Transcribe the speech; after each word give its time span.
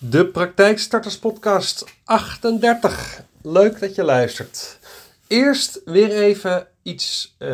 De 0.00 0.26
Praktijkstarters 0.26 1.18
Podcast 1.18 1.84
38. 2.04 3.22
Leuk 3.42 3.80
dat 3.80 3.94
je 3.94 4.02
luistert. 4.02 4.78
Eerst 5.26 5.80
weer 5.84 6.10
even 6.10 6.66
iets 6.82 7.36
uh, 7.38 7.48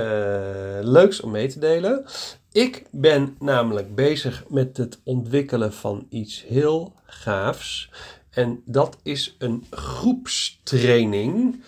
leuks 0.80 1.20
om 1.20 1.30
mee 1.30 1.48
te 1.48 1.58
delen. 1.58 2.04
Ik 2.52 2.84
ben 2.90 3.36
namelijk 3.38 3.94
bezig 3.94 4.44
met 4.48 4.76
het 4.76 4.98
ontwikkelen 5.04 5.72
van 5.72 6.06
iets 6.08 6.44
heel 6.48 6.92
gaafs. 7.06 7.90
En 8.30 8.62
dat 8.64 8.96
is 9.02 9.36
een 9.38 9.66
groepstraining 9.70 11.62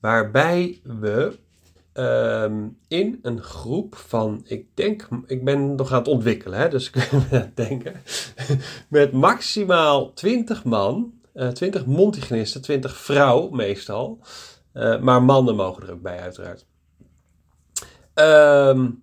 waarbij 0.00 0.80
we 0.82 1.38
Ehm, 1.92 2.68
in 2.88 3.18
een 3.22 3.42
groep 3.42 3.94
van, 3.94 4.42
ik 4.44 4.66
denk, 4.74 5.08
ik 5.26 5.44
ben 5.44 5.74
nog 5.74 5.92
aan 5.92 5.98
het 5.98 6.08
ontwikkelen, 6.08 6.58
hè, 6.58 6.68
dus 6.68 6.86
ik 6.90 6.92
ben 6.92 7.10
aan 7.10 7.26
het 7.28 7.56
denken, 7.56 8.02
met 8.88 9.12
maximaal 9.12 10.12
20 10.12 10.64
man, 10.64 11.12
uh, 11.34 11.48
20 11.48 11.86
montigenisten, 11.86 12.62
20 12.62 12.96
vrouw 12.96 13.50
meestal, 13.50 14.18
uh, 14.74 15.00
maar 15.00 15.22
mannen 15.22 15.56
mogen 15.56 15.82
er 15.82 15.92
ook 15.92 16.02
bij 16.02 16.20
uiteraard. 16.20 16.66
Um, 18.14 19.02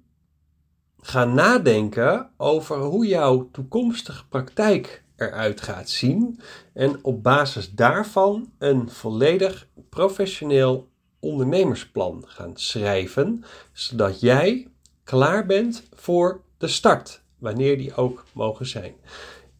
gaan 1.01 1.33
nadenken 1.33 2.29
over 2.37 2.77
hoe 2.77 3.07
jouw 3.07 3.49
toekomstige 3.51 4.27
praktijk 4.27 5.03
eruit 5.15 5.61
gaat 5.61 5.89
zien. 5.89 6.39
En 6.73 6.99
op 7.01 7.23
basis 7.23 7.71
daarvan 7.71 8.51
een 8.57 8.89
volledig 8.89 9.67
professioneel 9.89 10.89
ondernemersplan 11.19 12.23
gaan 12.27 12.51
schrijven, 12.53 13.43
zodat 13.73 14.19
jij 14.19 14.67
klaar 15.03 15.45
bent 15.45 15.83
voor 15.93 16.41
de 16.57 16.67
start, 16.67 17.21
wanneer 17.37 17.77
die 17.77 17.95
ook 17.95 18.25
mogen 18.33 18.65
zijn. 18.65 18.93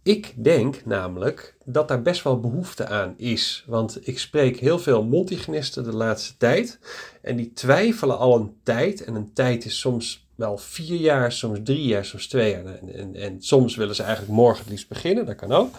Ik 0.04 0.34
denk 0.44 0.86
namelijk 0.86 1.56
dat 1.66 1.88
daar 1.88 2.02
best 2.02 2.24
wel 2.24 2.40
behoefte 2.40 2.88
aan 2.88 3.14
is. 3.18 3.64
Want 3.68 4.08
ik 4.08 4.20
spreek 4.20 4.60
heel 4.60 4.80
veel 4.80 5.04
multigenisten 5.04 5.84
de 5.84 5.96
laatste 5.96 6.38
tijd. 6.38 6.80
En 7.22 7.36
die 7.36 7.54
twijfelen 7.54 8.18
al 8.18 8.36
een 8.36 8.56
tijd. 8.64 9.04
En 9.04 9.16
een 9.16 9.34
tijd 9.34 9.66
is 9.66 9.80
soms 9.80 10.28
wel 10.36 10.58
vier 10.58 11.00
jaar, 11.00 11.32
soms 11.32 11.60
drie 11.64 11.86
jaar, 11.86 12.06
soms 12.06 12.28
twee 12.28 12.52
jaar. 12.52 12.66
En, 12.66 12.94
en, 12.94 13.16
en 13.16 13.42
soms 13.42 13.76
willen 13.76 13.96
ze 13.96 14.04
eigenlijk 14.04 14.34
morgen 14.34 14.66
liefst 14.70 14.88
beginnen, 14.88 15.26
dat 15.26 15.36
kan 15.36 15.52
ook. 15.52 15.74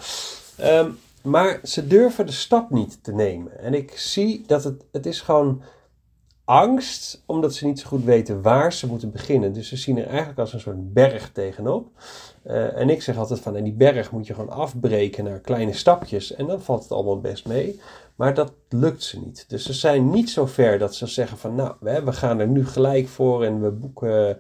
Um, 0.61 0.99
maar 1.23 1.61
ze 1.63 1.87
durven 1.87 2.27
de 2.27 2.33
stap 2.33 2.71
niet 2.71 3.05
te 3.05 3.13
nemen. 3.13 3.59
En 3.59 3.75
ik 3.75 3.99
zie 3.99 4.45
dat 4.47 4.65
het, 4.65 4.85
het 4.93 5.07
is 5.07 5.21
gewoon 5.21 5.63
angst, 6.45 7.23
omdat 7.27 7.55
ze 7.55 7.67
niet 7.67 7.81
zo 7.81 7.89
goed 7.89 8.05
weten 8.05 8.43
waar 8.43 8.73
ze 8.73 8.87
moeten 8.87 9.11
beginnen. 9.11 9.53
Dus 9.53 9.69
ze 9.69 9.77
zien 9.77 9.99
er 9.99 10.07
eigenlijk 10.07 10.39
als 10.39 10.53
een 10.53 10.61
soort 10.61 10.93
berg 10.93 11.33
tegenop. 11.33 11.89
Uh, 12.47 12.77
en 12.77 12.91
ik 12.91 13.03
zeg 13.03 13.17
altijd 13.17 13.41
van, 13.41 13.57
en 13.57 13.65
die 13.65 13.73
berg 13.73 14.11
moet 14.11 14.27
je 14.27 14.35
gewoon 14.35 14.51
afbreken 14.51 15.25
naar 15.25 15.41
kleine 15.41 15.73
stapjes. 15.73 16.35
En 16.35 16.47
dan 16.47 16.63
valt 16.63 16.83
het 16.83 16.93
allemaal 16.93 17.21
best 17.21 17.47
mee. 17.47 17.81
Maar 18.17 18.35
dat 18.35 18.53
lukt 18.69 19.03
ze 19.03 19.21
niet. 19.21 19.45
Dus 19.49 19.65
ze 19.65 19.73
zijn 19.73 20.11
niet 20.11 20.31
zo 20.31 20.47
ver 20.47 20.79
dat 20.79 20.95
ze 20.95 21.07
zeggen 21.07 21.39
van, 21.39 21.55
nou, 21.55 21.75
we, 21.81 22.05
we 22.05 22.13
gaan 22.13 22.41
er 22.41 22.49
nu 22.49 22.67
gelijk 22.67 23.09
voor 23.09 23.45
en 23.45 23.63
we 23.63 23.71
boeken 23.71 24.39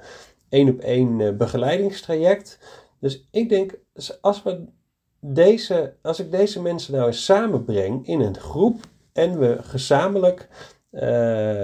één 0.48 0.68
op 0.68 0.80
één 0.80 1.20
eh, 1.20 1.32
begeleidingstraject. 1.32 2.58
Dus 3.00 3.28
ik 3.30 3.48
denk, 3.48 3.78
als 4.20 4.42
we 4.42 4.64
deze, 5.20 5.94
als 6.02 6.20
ik 6.20 6.30
deze 6.30 6.62
mensen 6.62 6.94
nou 6.94 7.06
eens 7.06 7.24
samenbreng 7.24 8.06
in 8.06 8.20
een 8.20 8.36
groep 8.36 8.80
en 9.12 9.38
we 9.38 9.58
gezamenlijk 9.62 10.48
uh, 10.92 11.00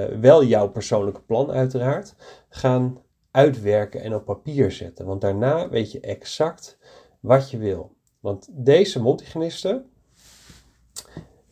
wel 0.04 0.44
jouw 0.44 0.68
persoonlijke 0.68 1.20
plan 1.20 1.50
uiteraard 1.50 2.14
gaan 2.48 2.98
uitwerken 3.30 4.00
en 4.02 4.14
op 4.14 4.24
papier 4.24 4.72
zetten. 4.72 5.06
Want 5.06 5.20
daarna 5.20 5.68
weet 5.68 5.92
je 5.92 6.00
exact 6.00 6.78
wat 7.20 7.50
je 7.50 7.58
wil. 7.58 7.94
Want 8.20 8.48
deze 8.50 9.02
multigenisten, 9.02 9.90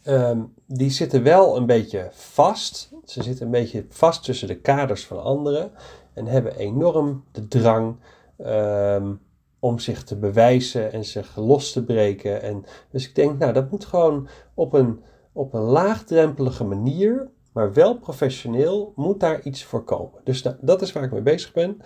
um, 0.06 0.54
die 0.66 0.90
zitten 0.90 1.22
wel 1.22 1.56
een 1.56 1.66
beetje 1.66 2.08
vast. 2.12 2.90
Ze 3.04 3.22
zitten 3.22 3.44
een 3.44 3.52
beetje 3.52 3.86
vast 3.88 4.24
tussen 4.24 4.48
de 4.48 4.60
kaders 4.60 5.06
van 5.06 5.22
anderen 5.22 5.72
en 6.14 6.26
hebben 6.26 6.56
enorm 6.56 7.24
de 7.32 7.48
drang 7.48 7.96
um, 8.38 9.20
om 9.64 9.78
zich 9.78 10.04
te 10.04 10.16
bewijzen 10.16 10.92
en 10.92 11.04
zich 11.04 11.36
los 11.36 11.72
te 11.72 11.84
breken. 11.84 12.42
En 12.42 12.64
dus 12.90 13.08
ik 13.08 13.14
denk, 13.14 13.38
nou, 13.38 13.52
dat 13.52 13.70
moet 13.70 13.84
gewoon 13.84 14.28
op 14.54 14.72
een, 14.72 15.02
op 15.32 15.54
een 15.54 15.62
laagdrempelige 15.62 16.64
manier, 16.64 17.30
maar 17.52 17.72
wel 17.72 17.98
professioneel, 17.98 18.92
moet 18.96 19.20
daar 19.20 19.42
iets 19.42 19.64
voor 19.64 19.84
komen. 19.84 20.20
Dus 20.24 20.42
dat 20.60 20.82
is 20.82 20.92
waar 20.92 21.04
ik 21.04 21.12
mee 21.12 21.22
bezig 21.22 21.52
ben. 21.52 21.76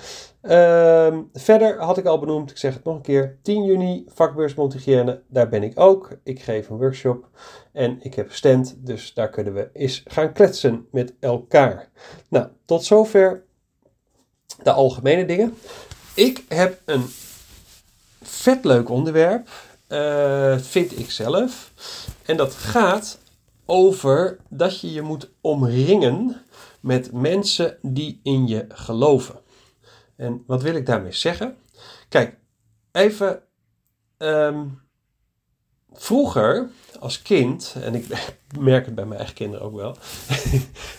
Uh, 0.43 1.19
verder 1.33 1.81
had 1.81 1.99
ik 1.99 2.07
al 2.07 2.19
benoemd, 2.19 2.51
ik 2.51 2.57
zeg 2.57 2.75
het 2.75 2.85
nog 2.85 2.95
een 2.95 3.03
keer, 3.03 3.39
10 3.43 3.65
juni 3.65 4.05
vakbeurs 4.09 4.55
Montigiane, 4.55 5.23
daar 5.29 5.49
ben 5.49 5.63
ik 5.63 5.81
ook. 5.81 6.19
Ik 6.23 6.41
geef 6.41 6.69
een 6.69 6.79
workshop 6.79 7.29
en 7.73 7.99
ik 8.01 8.15
heb 8.15 8.33
stand, 8.33 8.77
dus 8.79 9.15
daar 9.15 9.31
kunnen 9.31 9.55
we 9.55 9.71
eens 9.73 10.03
gaan 10.07 10.33
kletsen 10.33 10.87
met 10.91 11.15
elkaar. 11.21 11.89
Nou, 12.29 12.47
tot 12.65 12.85
zover 12.85 13.45
de 14.63 14.73
algemene 14.73 15.25
dingen. 15.25 15.55
Ik 16.15 16.45
heb 16.49 16.83
een 16.85 17.05
vet 18.39 18.65
leuk 18.65 18.89
onderwerp, 18.89 19.49
uh, 19.89 20.59
vind 20.59 20.99
ik 20.99 21.11
zelf. 21.11 21.73
En 22.25 22.37
dat 22.37 22.55
gaat 22.55 23.19
over 23.67 24.39
dat 24.49 24.81
je 24.81 24.93
je 24.93 25.03
moet 25.03 25.31
omringen 25.41 26.43
met 26.81 27.13
mensen 27.13 27.79
die 27.83 28.21
in 28.23 28.47
je 28.47 28.65
geloven. 28.69 29.41
En 30.17 30.45
wat 30.47 30.63
wil 30.63 30.75
ik 30.75 30.87
daarmee 30.87 31.13
zeggen? 31.13 31.57
Kijk, 32.09 32.37
even. 32.93 33.43
Um, 34.19 34.88
vroeger 35.93 36.71
als 37.01 37.23
kind, 37.23 37.77
en 37.83 37.95
ik 37.95 38.07
merk 38.61 38.87
het 38.87 38.95
bij 38.95 39.05
mijn 39.05 39.19
eigen 39.19 39.37
kinderen 39.37 39.67
ook 39.67 39.75
wel. 39.75 39.95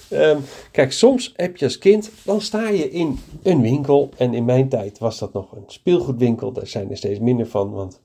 um, 0.09 0.43
kijk, 0.71 0.91
soms 0.91 1.33
heb 1.35 1.57
je 1.57 1.65
als 1.65 1.77
kind, 1.77 2.11
dan 2.23 2.41
sta 2.41 2.69
je 2.69 2.91
in 2.91 3.19
een 3.43 3.61
winkel. 3.61 4.09
En 4.17 4.33
in 4.33 4.45
mijn 4.45 4.69
tijd 4.69 4.99
was 4.99 5.19
dat 5.19 5.33
nog 5.33 5.51
een 5.51 5.63
speelgoedwinkel. 5.67 6.51
Daar 6.51 6.67
zijn 6.67 6.89
er 6.89 6.97
steeds 6.97 7.19
minder 7.19 7.47
van, 7.47 7.71
want 7.71 8.01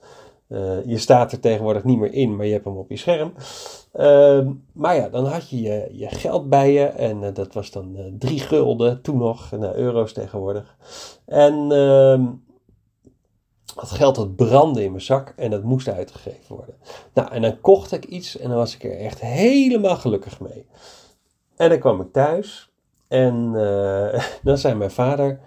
uh, 0.49 0.85
je 0.87 0.99
staat 0.99 1.33
er 1.33 1.41
tegenwoordig 1.41 1.85
niet 1.85 1.99
meer 1.99 2.13
in, 2.13 2.37
maar 2.37 2.47
je 2.47 2.53
hebt 2.53 2.65
hem 2.65 2.77
op 2.77 2.91
je 2.91 2.97
scherm. 2.97 3.33
Uh, 3.95 4.49
maar 4.73 4.97
ja, 4.97 5.09
dan 5.09 5.27
had 5.27 5.51
je 5.51 5.89
je, 5.93 6.09
geld 6.09 6.49
bij 6.49 6.73
je 6.73 6.85
en 6.85 7.23
uh, 7.23 7.29
dat 7.35 7.53
was 7.53 7.71
dan 7.71 7.97
uh, 7.97 8.05
drie 8.19 8.41
gulden, 8.41 9.03
toen 9.03 9.19
nog, 9.19 9.51
naar 9.51 9.75
euro's 9.75 10.13
tegenwoordig. 10.13 10.77
En 11.25 11.73
ehm, 11.73 12.25
dat 13.75 13.91
geld 13.91 14.15
dat 14.15 14.37
brandde 14.37 14.85
in 14.85 14.91
mijn 14.91 15.03
zak 15.03 15.33
en 15.37 15.51
dat 15.51 15.63
moest 15.63 15.89
uitgegeven 15.89 16.57
worden. 16.57 16.75
Nou, 17.15 17.31
en 17.31 17.43
dan 17.43 17.61
kocht 17.61 17.93
ik 17.93 18.05
iets 18.05 18.39
en 18.39 18.49
dan 18.49 18.59
was 18.59 18.75
ik 18.75 18.85
er 18.85 18.99
echt 18.99 19.21
helemaal 19.21 19.97
gelukkig 19.97 20.41
mee. 20.41 20.67
En 21.57 21.69
dan 21.69 21.79
kwam 21.79 22.01
ik 22.01 22.13
thuis 22.13 22.71
en 23.09 23.53
dan 24.43 24.59
zei 24.59 24.75
mijn 24.75 24.91
vader, 24.91 25.41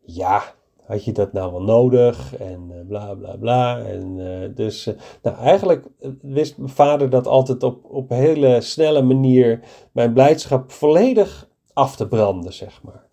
ja, 0.00 0.54
had 0.86 1.04
je 1.04 1.12
dat 1.12 1.32
nou 1.32 1.52
wel 1.52 1.62
nodig? 1.62 2.36
En 2.36 2.70
uh, 2.72 2.86
bla 2.88 3.14
bla 3.14 3.36
bla. 3.36 3.78
En 3.78 4.18
uh, 4.18 4.54
dus, 4.54 4.90
nou 5.22 5.36
eigenlijk 5.36 5.86
wist 6.22 6.58
mijn 6.58 6.70
vader 6.70 7.10
dat 7.10 7.26
altijd 7.26 7.62
op, 7.62 7.84
op 7.84 8.08
hele 8.08 8.60
snelle 8.60 9.02
manier 9.02 9.60
mijn 9.92 10.12
blijdschap 10.12 10.70
volledig 10.70 11.48
af 11.72 11.96
te 11.96 12.08
branden, 12.08 12.52
zeg 12.52 12.82
maar. 12.82 13.04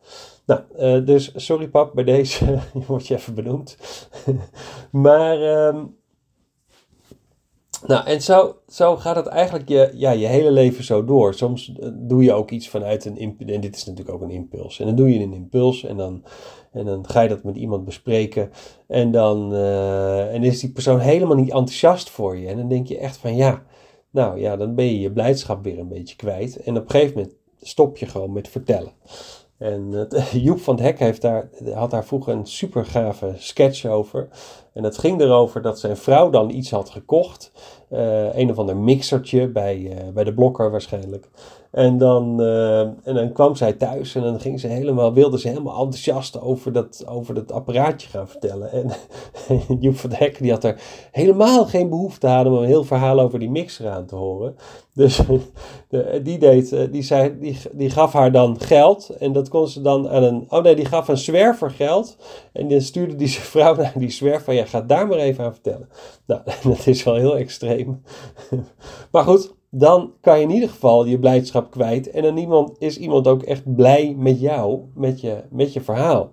Nou, 0.46 1.04
dus 1.04 1.32
sorry 1.36 1.68
pap, 1.68 1.94
bij 1.94 2.04
deze 2.04 2.46
je 2.74 2.86
wordt 2.88 3.08
je 3.08 3.16
even 3.16 3.34
benoemd. 3.34 3.78
maar, 4.92 5.68
um, 5.68 5.96
nou 7.88 8.06
en 8.06 8.22
zo, 8.22 8.56
zo 8.68 8.96
gaat 8.96 9.16
het 9.16 9.28
eigenlijk 9.28 9.70
je, 9.70 9.92
ja, 9.96 10.12
je 10.12 10.28
hele 10.28 10.52
leven 10.52 10.84
zo 10.84 11.06
door. 11.06 11.34
Soms 11.34 11.74
doe 11.94 12.24
je 12.24 12.34
ook 12.34 12.52
iets 12.52 12.70
vanuit 12.70 13.06
een 13.06 13.18
impuls, 13.18 13.52
en 13.52 13.62
dit 13.62 13.76
is 13.76 13.86
natuurlijk 13.86 14.16
ook 14.16 14.22
een 14.22 14.36
impuls. 14.36 14.80
En 14.80 14.86
dan 14.86 14.96
doe 14.96 15.14
je 15.14 15.20
een 15.20 15.34
impuls 15.34 15.84
en 15.84 15.98
dan 15.98 16.24
en 16.74 16.86
dan 16.86 17.08
ga 17.08 17.22
je 17.22 17.30
dat 17.30 17.44
met 17.44 17.56
iemand 17.56 17.86
bespreken. 17.86 18.52
En 18.88 19.12
dan 19.12 19.54
uh, 19.54 20.34
en 20.34 20.44
is 20.44 20.60
die 20.60 20.72
persoon 20.72 21.00
helemaal 21.00 21.36
niet 21.36 21.52
enthousiast 21.52 22.10
voor 22.10 22.38
je. 22.38 22.48
En 22.48 22.58
dan 22.58 22.68
denk 22.68 22.88
je 22.88 22.98
echt 22.98 23.18
van 23.18 23.36
ja, 23.36 23.64
nou 24.10 24.40
ja, 24.40 24.58
dan 24.58 24.76
ben 24.76 24.86
je 24.86 25.00
je 25.00 25.12
blijdschap 25.12 25.64
weer 25.64 25.80
een 25.80 25.88
beetje 25.88 26.16
kwijt. 26.16 26.58
En 26.58 26.78
op 26.78 26.84
een 26.84 26.90
gegeven 26.90 27.16
moment 27.16 27.36
stop 27.62 27.98
je 27.98 28.06
gewoon 28.06 28.34
met 28.34 28.48
vertellen. 28.48 28.92
En 29.64 30.08
Joep 30.46 30.60
van 30.60 30.76
het 30.76 30.84
Hek 30.84 31.00
heeft 31.00 31.22
daar, 31.22 31.50
had 31.74 31.92
daar 31.92 32.06
vroeger 32.06 32.34
een 32.34 32.46
super 32.46 32.86
gave 32.86 33.34
sketch 33.38 33.86
over. 33.86 34.28
En 34.74 34.84
het 34.84 34.98
ging 34.98 35.22
erover 35.22 35.62
dat 35.62 35.80
zijn 35.80 35.98
vrouw 35.98 36.30
dan 36.30 36.50
iets 36.50 36.72
had 36.72 36.90
gekocht. 36.90 37.52
Uh, 37.92 38.36
een 38.38 38.50
of 38.50 38.58
ander 38.58 38.78
mixertje 38.78 39.48
bij, 39.48 39.78
uh, 39.78 40.14
bij 40.14 40.24
de 40.24 40.34
blokker 40.34 40.72
waarschijnlijk. 40.72 41.30
En 41.74 41.98
dan, 41.98 42.42
uh, 42.42 42.80
en 42.80 43.14
dan 43.14 43.32
kwam 43.32 43.56
zij 43.56 43.74
thuis 43.74 44.16
en 44.16 44.22
dan 44.22 44.40
ging 44.40 44.60
ze 44.60 44.68
helemaal, 44.68 45.14
wilde 45.14 45.40
ze 45.40 45.48
helemaal 45.48 45.74
enthousiast 45.74 46.42
over 46.42 46.72
dat, 46.72 47.06
over 47.08 47.34
dat 47.34 47.52
apparaatje 47.52 48.10
gaan 48.10 48.28
vertellen. 48.28 48.72
En, 48.72 48.90
Joep 49.80 49.98
van 49.98 50.12
Hek 50.14 50.38
die 50.40 50.52
had 50.52 50.64
er 50.64 50.82
helemaal 51.12 51.66
geen 51.66 51.90
behoefte 51.90 52.28
aan 52.28 52.48
om 52.48 52.54
een 52.54 52.66
heel 52.66 52.84
verhaal 52.84 53.20
over 53.20 53.40
die 53.40 53.50
mixer 53.50 53.90
aan 53.90 54.06
te 54.06 54.16
horen. 54.16 54.56
Dus 54.94 55.22
de, 55.90 56.20
die, 56.24 56.38
deed, 56.38 56.92
die, 56.92 57.04
zei, 57.04 57.40
die, 57.40 57.58
die 57.72 57.90
gaf 57.90 58.14
haar 58.14 58.32
dan 58.32 58.60
geld 58.60 59.10
en 59.10 59.32
dat 59.34 59.50
kon 59.50 59.68
ze 59.68 59.82
dan 59.82 60.10
aan 60.10 60.24
een, 60.24 60.46
oh 60.50 60.64
nee, 60.64 60.76
die 60.76 60.86
gaf 60.86 61.08
een 61.08 61.18
zwerver 61.18 61.70
geld. 61.70 62.18
En 62.52 62.70
dan 62.70 62.82
stuurde 62.82 63.16
die 63.16 63.28
zijn 63.38 63.46
vrouw 63.46 63.76
naar 63.76 63.94
die 63.96 64.12
zwerver, 64.12 64.54
ja, 64.54 64.63
jij 64.64 64.72
gaat 64.72 64.90
daar 64.90 65.08
maar 65.08 65.18
even 65.18 65.44
aan 65.44 65.54
vertellen. 65.54 65.90
Nou, 66.26 66.42
dat 66.64 66.88
is 66.88 67.04
wel 67.04 67.16
heel 67.16 67.38
extreem. 67.38 68.02
maar 69.12 69.24
goed, 69.24 69.54
dan 69.70 70.14
kan 70.22 70.38
je 70.38 70.44
in 70.44 70.52
ieder 70.52 70.70
geval 70.70 71.06
je 71.06 71.20
blijdschap 71.20 71.72
kwijt. 71.72 72.10
En 72.10 72.36
dan 72.36 72.76
is 72.80 72.98
iemand 72.98 73.28
ook 73.28 73.44
echt 73.44 73.76
blij 73.76 74.16
met 74.18 74.40
jou, 74.40 74.82
met 74.96 75.22
je, 75.22 75.44
met 75.50 75.74
je 75.74 75.82
verhaal. 75.82 76.32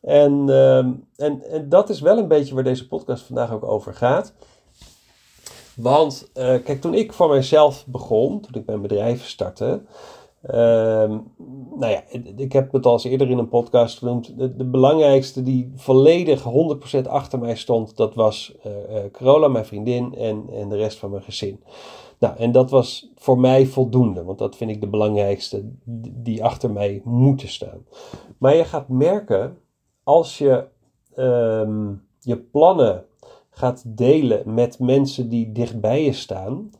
En, 0.00 0.44
ehm, 0.48 0.92
en, 1.16 1.42
en 1.42 1.68
dat 1.68 1.90
is 1.90 2.00
wel 2.00 2.18
een 2.18 2.28
beetje 2.28 2.54
waar 2.54 2.64
deze 2.64 2.88
podcast 2.88 3.24
vandaag 3.24 3.52
ook 3.52 3.64
over 3.64 3.94
gaat. 3.94 4.34
Want 5.76 6.30
uh, 6.34 6.44
kijk, 6.64 6.80
toen 6.80 6.94
ik 6.94 7.12
voor 7.12 7.28
mijzelf 7.28 7.86
begon, 7.86 8.40
toen 8.40 8.60
ik 8.60 8.66
mijn 8.66 8.82
bedrijf 8.82 9.28
startte. 9.28 9.82
Uh, 10.46 10.54
nou 11.74 11.92
ja, 11.92 12.02
ik 12.36 12.52
heb 12.52 12.72
het 12.72 12.86
al 12.86 12.92
eens 12.92 13.04
eerder 13.04 13.30
in 13.30 13.38
een 13.38 13.48
podcast 13.48 13.98
genoemd. 13.98 14.38
De, 14.38 14.64
belangrijkste 14.64 15.42
die 15.42 15.72
volledig 15.74 16.44
100% 17.04 17.08
achter 17.08 17.38
mij 17.38 17.56
stond, 17.56 17.96
dat 17.96 18.14
was 18.14 18.54
uh, 18.66 18.72
Carola, 19.12 19.48
mijn 19.48 19.64
vriendin 19.64 20.14
en, 20.14 20.44
en 20.52 20.68
de 20.68 20.76
rest 20.76 20.98
van 20.98 21.10
mijn 21.10 21.22
gezin. 21.22 21.60
Nou, 22.18 22.36
en 22.36 22.52
dat 22.52 22.70
was 22.70 23.10
voor 23.14 23.38
mij 23.38 23.66
voldoende, 23.66 24.24
want 24.24 24.38
dat 24.38 24.56
vind 24.56 24.70
ik 24.70 24.80
de 24.80 24.88
belangrijkste 24.88 25.64
die 26.12 26.44
achter 26.44 26.70
mij 26.70 27.00
moeten 27.04 27.48
staan. 27.48 27.86
Maar 28.38 28.54
je 28.54 28.64
gaat 28.64 28.88
merken, 28.88 29.58
als 30.02 30.38
je 30.38 30.64
um, 31.16 32.02
je 32.20 32.36
plannen 32.36 33.04
gaat 33.50 33.82
delen 33.86 34.54
met 34.54 34.78
mensen 34.78 35.28
die 35.28 35.52
dichtbij 35.52 36.04
je 36.04 36.12
staan, 36.12 36.70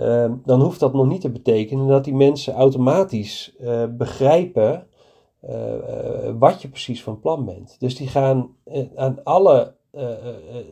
uh, 0.00 0.32
dan 0.44 0.60
hoeft 0.60 0.80
dat 0.80 0.92
nog 0.92 1.06
niet 1.06 1.20
te 1.20 1.30
betekenen 1.30 1.86
dat 1.86 2.04
die 2.04 2.14
mensen 2.14 2.54
automatisch 2.54 3.56
uh, 3.60 3.84
begrijpen 3.90 4.86
uh, 5.48 5.54
wat 6.38 6.62
je 6.62 6.68
precies 6.68 7.02
van 7.02 7.20
plan 7.20 7.44
bent. 7.44 7.76
Dus 7.78 7.96
die 7.96 8.08
gaan 8.08 8.48
aan 8.94 9.24
alle 9.24 9.74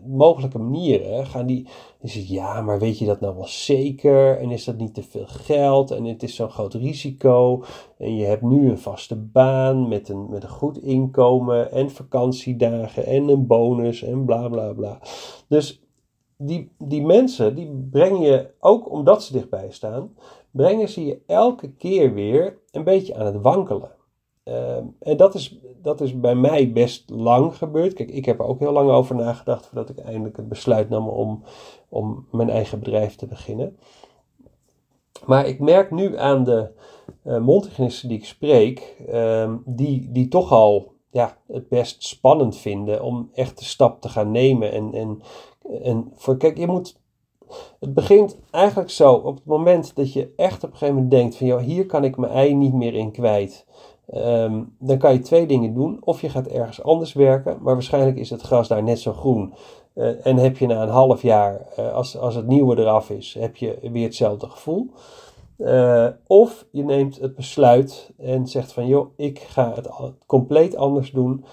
mogelijke 0.07 0.59
manieren 0.59 1.27
gaan 1.27 1.47
die, 1.47 1.69
die 2.01 2.33
ja, 2.33 2.61
maar 2.61 2.79
weet 2.79 2.99
je 2.99 3.07
dat 3.07 3.21
nou 3.21 3.35
wel 3.35 3.47
zeker? 3.47 4.39
En 4.39 4.51
is 4.51 4.65
dat 4.65 4.77
niet 4.77 4.95
te 4.95 5.03
veel 5.03 5.27
geld? 5.27 5.91
En 5.91 6.05
het 6.05 6.23
is 6.23 6.35
zo'n 6.35 6.51
groot 6.51 6.75
risico. 6.75 7.65
En 7.99 8.17
je 8.17 8.25
hebt 8.25 8.43
nu 8.43 8.71
een 8.71 8.79
vaste 8.79 9.17
baan 9.17 9.89
met 9.89 10.09
een, 10.09 10.29
met 10.31 10.43
een 10.43 10.49
goed 10.49 10.79
inkomen 10.79 11.73
en 11.73 11.91
vakantiedagen 11.91 13.07
en 13.07 13.29
een 13.29 13.47
bonus 13.47 14.03
en 14.03 14.25
bla 14.25 14.49
bla 14.49 14.73
bla. 14.73 15.01
Dus 15.49 15.84
die, 16.37 16.73
die 16.79 17.03
mensen, 17.03 17.55
die 17.55 17.89
brengen 17.91 18.21
je, 18.21 18.51
ook 18.61 18.91
omdat 18.91 19.23
ze 19.23 19.33
dichtbij 19.33 19.71
staan, 19.71 20.15
brengen 20.51 20.89
ze 20.89 21.05
je 21.05 21.21
elke 21.27 21.73
keer 21.73 22.15
weer 22.15 22.59
een 22.71 22.85
beetje 22.85 23.15
aan 23.15 23.27
het 23.27 23.41
wankelen. 23.43 23.91
Ehm, 24.43 24.85
en 24.99 25.17
dat 25.17 25.35
is, 25.35 25.59
dat 25.83 26.01
is 26.01 26.21
bij 26.21 26.35
mij 26.35 26.73
best 26.73 27.11
lang 27.11 27.57
gebeurd. 27.57 27.93
Kijk, 27.93 28.11
ik 28.11 28.25
heb 28.25 28.39
er 28.39 28.47
ook 28.47 28.59
heel 28.59 28.73
lang 28.73 28.91
over 28.91 29.15
nagedacht 29.15 29.67
voordat 29.67 29.89
ik 29.89 29.99
eindelijk 29.99 30.37
het 30.37 30.49
besluit 30.49 30.89
nam 30.89 31.09
om, 31.09 31.43
om 31.89 32.27
mijn 32.31 32.51
eigen 32.51 32.79
bedrijf 32.79 33.17
te 33.17 33.27
beginnen. 33.27 33.79
Maar 35.27 35.47
ik 35.47 35.59
merk 35.59 35.91
nu 35.91 36.19
aan 36.19 36.45
de 36.45 36.71
uh, 37.25 37.89
die 38.03 38.19
ik 38.19 38.25
spreek, 38.25 38.97
ehm, 39.09 39.57
die, 39.65 40.13
die 40.13 40.29
toch 40.29 40.53
al 40.53 40.93
ja, 41.11 41.37
het 41.47 41.69
best 41.69 42.05
spannend 42.05 42.57
vinden 42.57 43.03
om 43.03 43.31
echt 43.33 43.59
de 43.59 43.65
stap 43.65 44.01
te 44.01 44.09
gaan 44.09 44.31
nemen. 44.31 44.73
En, 44.73 44.93
en, 44.95 45.21
en 45.83 46.13
voor, 46.15 46.37
kijk, 46.37 46.59
je 46.59 46.67
moet 46.67 47.03
het 47.81 47.95
begint 47.95 48.37
eigenlijk 48.51 48.91
zo, 48.91 49.13
op 49.13 49.35
het 49.35 49.45
moment 49.45 49.97
dat 49.97 50.13
je 50.13 50.33
echt 50.37 50.65
op 50.65 50.71
een 50.71 50.77
gegeven 50.77 50.95
moment 50.95 51.13
denkt 51.13 51.37
van, 51.37 51.47
joh, 51.47 51.61
hier 51.61 51.87
kan 51.87 52.05
ik 52.05 52.17
mijn 52.17 52.33
ei 52.33 52.55
niet 52.55 52.73
meer 52.73 52.95
in 52.95 53.13
kwijt. 53.13 53.67
Ehm, 54.07 54.63
dan 54.79 54.99
kan 54.99 55.13
je 55.13 55.19
twee 55.19 55.47
dingen 55.47 55.75
doen. 55.75 55.99
Of 56.01 56.21
je 56.21 56.29
gaat 56.29 56.47
ergens 56.47 56.83
anders 56.83 57.13
werken, 57.13 57.59
maar 57.61 57.75
waarschijnlijk 57.75 58.17
is 58.17 58.31
het 58.31 58.41
gras 58.41 58.69
daar 58.69 58.83
net 58.83 58.99
zo 58.99 59.13
groen. 59.13 59.55
Uh, 59.95 60.27
en 60.27 60.37
heb 60.37 60.57
je 60.59 60.67
na 60.67 60.83
een 60.83 60.89
half 60.89 61.23
jaar, 61.23 61.67
uh, 61.79 61.93
als, 61.93 62.19
als 62.19 62.35
het 62.35 62.47
nieuwe 62.47 62.79
eraf 62.79 63.11
is, 63.11 63.37
heb 63.39 63.57
je 63.57 63.79
weer 63.93 64.05
hetzelfde 64.05 64.49
gevoel. 64.49 64.91
Uh, 65.59 66.07
of 66.27 66.67
je 66.71 66.85
neemt 66.85 67.21
het 67.21 67.35
besluit 67.35 68.13
en 68.19 68.47
zegt 68.47 68.73
van 68.73 68.87
joh, 68.87 69.09
ik 69.17 69.39
ga 69.39 69.73
het 69.75 69.89
compleet 70.27 70.77
anders 70.77 71.11
doen. 71.11 71.45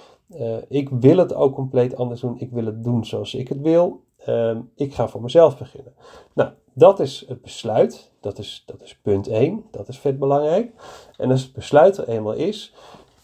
Ik 0.67 0.89
wil 0.89 1.17
het 1.17 1.33
ook 1.33 1.55
compleet 1.55 1.95
anders 1.95 2.21
doen. 2.21 2.39
Ik 2.39 2.51
wil 2.51 2.65
het 2.65 2.83
doen 2.83 3.05
zoals 3.05 3.33
ik 3.33 3.47
het 3.47 3.61
wil. 3.61 4.01
Ehm, 4.25 4.61
ik 4.75 4.93
ga 4.93 5.07
voor 5.07 5.21
mezelf 5.21 5.57
beginnen. 5.57 5.93
Nou, 6.33 6.49
dat 6.73 6.99
is 6.99 7.25
het 7.27 7.41
besluit. 7.41 8.11
Dat 8.19 8.37
is, 8.37 8.63
dat 8.65 8.81
is 8.81 8.97
punt 8.97 9.27
1. 9.27 9.63
Dat 9.71 9.87
is 9.87 9.99
vet 9.99 10.19
belangrijk. 10.19 10.71
En 11.17 11.31
als 11.31 11.41
het 11.41 11.53
besluit 11.53 11.97
er 11.97 12.07
eenmaal 12.07 12.33
is, 12.33 12.73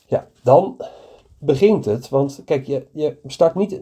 ja, 0.07 0.27
dan 0.44 0.77
begint 1.38 1.86
het. 1.86 2.09
Want 2.09 2.42
kijk, 2.45 2.65
je, 2.65 2.88
je 2.92 3.18
start 3.25 3.56
niet. 3.56 3.81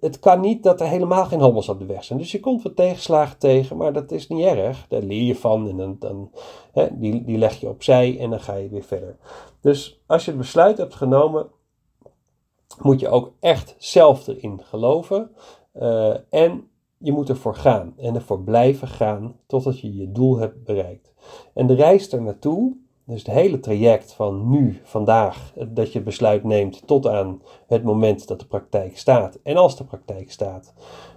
het 0.00 0.18
kan 0.18 0.40
niet 0.40 0.62
dat 0.62 0.80
er 0.80 0.86
helemaal 0.86 1.24
geen 1.24 1.40
hobbels 1.40 1.68
op 1.68 1.78
de 1.78 1.86
weg 1.86 2.04
zijn. 2.04 2.18
Dus 2.18 2.32
je 2.32 2.40
komt 2.40 2.62
wat 2.62 2.76
tegenslagen 2.76 3.38
tegen, 3.38 3.76
maar 3.76 3.92
dat 3.92 4.10
is 4.10 4.28
niet 4.28 4.44
erg. 4.44 4.86
Daar 4.88 5.02
leer 5.02 5.22
je 5.22 5.36
van 5.36 5.68
en 5.68 5.76
dan, 5.76 5.96
dan 5.98 6.30
hè, 6.72 6.98
die, 6.98 7.24
die 7.24 7.38
leg 7.38 7.60
je 7.60 7.68
opzij 7.68 8.18
en 8.18 8.30
dan 8.30 8.40
ga 8.40 8.54
je 8.54 8.68
weer 8.68 8.84
verder. 8.84 9.16
Dus 9.60 10.02
als 10.06 10.24
je 10.24 10.30
het 10.30 10.40
besluit 10.40 10.78
hebt 10.78 10.94
genomen, 10.94 11.46
moet 12.82 13.00
je 13.00 13.08
ook 13.08 13.32
echt 13.40 13.74
zelf 13.78 14.26
erin 14.26 14.60
geloven. 14.62 15.30
Uh, 15.74 16.14
en 16.30 16.68
je 16.98 17.12
moet 17.12 17.28
ervoor 17.28 17.54
gaan 17.54 17.94
en 17.96 18.14
ervoor 18.14 18.40
blijven 18.40 18.88
gaan 18.88 19.36
totdat 19.46 19.80
je 19.80 19.96
je 19.96 20.12
doel 20.12 20.38
hebt 20.38 20.64
bereikt. 20.64 21.12
En 21.54 21.66
de 21.66 21.74
reis 21.74 22.12
er 22.12 22.22
naartoe, 22.22 22.76
dus 23.04 23.22
het 23.22 23.34
hele 23.34 23.60
traject 23.60 24.12
van 24.12 24.48
nu, 24.48 24.80
vandaag, 24.82 25.52
dat 25.68 25.92
je 25.92 26.02
besluit 26.02 26.44
neemt 26.44 26.86
tot 26.86 27.06
aan 27.06 27.42
het 27.66 27.82
moment 27.82 28.28
dat 28.28 28.40
de 28.40 28.46
praktijk 28.46 28.98
staat. 28.98 29.38
En 29.42 29.56
als 29.56 29.76
de 29.76 29.84
praktijk 29.84 30.30
staat, 30.30 30.74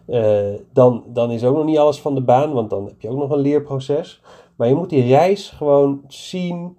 uh, 0.08 0.54
dan, 0.74 1.04
dan 1.08 1.32
is 1.32 1.44
ook 1.44 1.56
nog 1.56 1.66
niet 1.66 1.78
alles 1.78 2.02
van 2.02 2.16
de 2.16 2.24
baan, 2.24 2.54
want 2.54 2.70
dan 2.70 2.86
heb 2.86 3.02
je 3.02 3.10
ook 3.10 3.18
nog 3.18 3.30
een 3.30 3.40
leerproces. 3.40 4.22
Maar 4.56 4.68
je 4.68 4.76
moet 4.76 4.90
die 4.90 5.08
reis 5.08 5.50
gewoon 5.50 6.04
zien. 6.08 6.78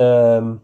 Um, 0.00 0.62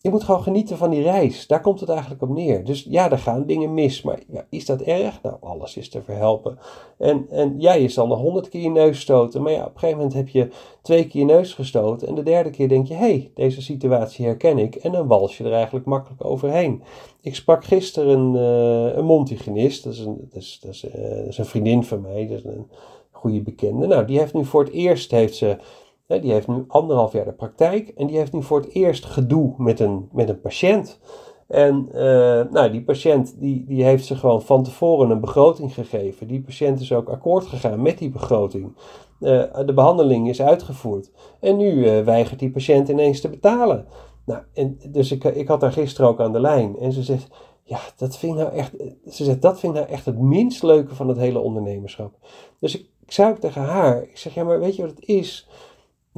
je 0.00 0.10
moet 0.10 0.24
gewoon 0.24 0.42
genieten 0.42 0.76
van 0.76 0.90
die 0.90 1.02
reis. 1.02 1.46
Daar 1.46 1.60
komt 1.60 1.80
het 1.80 1.88
eigenlijk 1.88 2.22
op 2.22 2.28
neer. 2.28 2.64
Dus 2.64 2.86
ja, 2.88 3.10
er 3.10 3.18
gaan 3.18 3.46
dingen 3.46 3.74
mis. 3.74 4.02
Maar 4.02 4.18
ja, 4.28 4.46
is 4.50 4.66
dat 4.66 4.80
erg? 4.80 5.22
Nou, 5.22 5.36
alles 5.40 5.76
is 5.76 5.88
te 5.88 6.02
verhelpen. 6.02 6.58
En, 6.98 7.26
en 7.30 7.54
ja, 7.60 7.72
je 7.72 7.88
zal 7.88 8.06
nog 8.06 8.18
honderd 8.18 8.48
keer 8.48 8.62
je 8.62 8.70
neus 8.70 9.00
stoten. 9.00 9.42
Maar 9.42 9.52
ja, 9.52 9.64
op 9.64 9.74
een 9.74 9.78
gegeven 9.78 9.96
moment 9.96 10.14
heb 10.16 10.28
je 10.28 10.48
twee 10.82 11.06
keer 11.06 11.20
je 11.20 11.26
neus 11.26 11.54
gestoten. 11.54 12.08
En 12.08 12.14
de 12.14 12.22
derde 12.22 12.50
keer 12.50 12.68
denk 12.68 12.86
je, 12.86 12.94
hé, 12.94 13.00
hey, 13.00 13.30
deze 13.34 13.62
situatie 13.62 14.24
herken 14.26 14.58
ik. 14.58 14.74
En 14.74 14.92
dan 14.92 15.06
wals 15.06 15.38
je 15.38 15.44
er 15.44 15.52
eigenlijk 15.52 15.86
makkelijk 15.86 16.24
overheen. 16.24 16.82
Ik 17.20 17.34
sprak 17.34 17.64
gisteren 17.64 18.18
een, 18.18 18.34
uh, 18.34 18.96
een 18.96 19.04
mondhygiënist. 19.04 19.84
Dat 19.84 19.92
is 19.92 20.00
een, 20.00 20.28
dat 20.30 20.42
is, 20.42 20.58
dat, 20.62 20.72
is, 20.72 20.84
uh, 20.84 20.92
dat 20.92 21.26
is 21.26 21.38
een 21.38 21.44
vriendin 21.44 21.84
van 21.84 22.00
mij. 22.00 22.26
Dat 22.26 22.38
is 22.38 22.44
een 22.44 22.70
goede 23.10 23.40
bekende. 23.40 23.86
Nou, 23.86 24.04
die 24.04 24.18
heeft 24.18 24.34
nu 24.34 24.44
voor 24.44 24.64
het 24.64 24.72
eerst, 24.72 25.10
heeft 25.10 25.36
ze 25.36 25.56
die 26.08 26.32
heeft 26.32 26.48
nu 26.48 26.64
anderhalf 26.68 27.12
jaar 27.12 27.24
de 27.24 27.32
praktijk 27.32 27.88
en 27.88 28.06
die 28.06 28.16
heeft 28.16 28.32
nu 28.32 28.42
voor 28.42 28.60
het 28.60 28.74
eerst 28.74 29.04
gedoe 29.04 29.54
met 29.56 29.80
een, 29.80 30.08
met 30.12 30.28
een 30.28 30.40
patiënt. 30.40 31.00
En 31.46 31.88
uh, 31.94 32.00
nou, 32.50 32.70
die 32.70 32.82
patiënt 32.82 33.40
die, 33.40 33.64
die 33.66 33.84
heeft 33.84 34.04
ze 34.04 34.16
gewoon 34.16 34.42
van 34.42 34.62
tevoren 34.62 35.10
een 35.10 35.20
begroting 35.20 35.74
gegeven. 35.74 36.26
Die 36.26 36.40
patiënt 36.40 36.80
is 36.80 36.92
ook 36.92 37.08
akkoord 37.08 37.46
gegaan 37.46 37.82
met 37.82 37.98
die 37.98 38.10
begroting. 38.10 38.76
Uh, 39.20 39.42
de 39.66 39.74
behandeling 39.74 40.28
is 40.28 40.42
uitgevoerd. 40.42 41.10
En 41.40 41.56
nu 41.56 41.72
uh, 41.72 42.04
weigert 42.04 42.38
die 42.38 42.50
patiënt 42.50 42.88
ineens 42.88 43.20
te 43.20 43.28
betalen. 43.28 43.86
Nou, 44.24 44.42
en 44.54 44.78
dus 44.88 45.12
ik, 45.12 45.24
ik 45.24 45.48
had 45.48 45.60
haar 45.60 45.72
gisteren 45.72 46.10
ook 46.10 46.20
aan 46.20 46.32
de 46.32 46.40
lijn. 46.40 46.78
En 46.78 46.92
ze 46.92 47.02
zegt, 47.02 47.28
ja, 47.62 47.78
dat 47.96 48.16
vind 48.16 48.32
ik 48.32 48.38
nou 48.38 48.52
echt, 48.52 48.72
ze 49.10 49.24
zegt, 49.24 49.42
dat 49.42 49.60
vind 49.60 49.74
ik 49.74 49.80
nou 49.80 49.92
echt 49.92 50.04
het 50.04 50.18
minst 50.18 50.62
leuke 50.62 50.94
van 50.94 51.08
het 51.08 51.18
hele 51.18 51.38
ondernemerschap. 51.38 52.14
Dus 52.60 52.74
ik, 52.74 52.86
ik 53.04 53.12
zei 53.12 53.38
tegen 53.38 53.62
haar, 53.62 54.02
ik 54.02 54.18
zeg, 54.18 54.34
ja, 54.34 54.44
maar 54.44 54.60
weet 54.60 54.76
je 54.76 54.82
wat 54.82 54.90
het 54.90 55.04
is? 55.04 55.48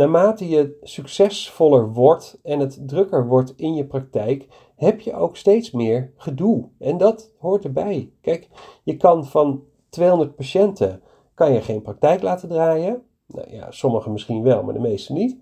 Naarmate 0.00 0.48
je 0.48 0.78
succesvoller 0.82 1.92
wordt 1.92 2.38
en 2.42 2.60
het 2.60 2.88
drukker 2.88 3.26
wordt 3.26 3.52
in 3.56 3.74
je 3.74 3.86
praktijk, 3.86 4.46
heb 4.76 5.00
je 5.00 5.14
ook 5.14 5.36
steeds 5.36 5.70
meer 5.70 6.12
gedoe. 6.16 6.68
En 6.78 6.98
dat 6.98 7.32
hoort 7.38 7.64
erbij. 7.64 8.12
Kijk, 8.20 8.48
je 8.82 8.96
kan 8.96 9.26
van 9.26 9.62
200 9.88 10.34
patiënten 10.34 11.02
kan 11.34 11.52
je 11.52 11.60
geen 11.60 11.82
praktijk 11.82 12.22
laten 12.22 12.48
draaien. 12.48 13.02
Nou 13.26 13.54
ja, 13.54 13.70
sommigen 13.70 14.12
misschien 14.12 14.42
wel, 14.42 14.62
maar 14.62 14.74
de 14.74 14.80
meeste 14.80 15.12
niet. 15.12 15.36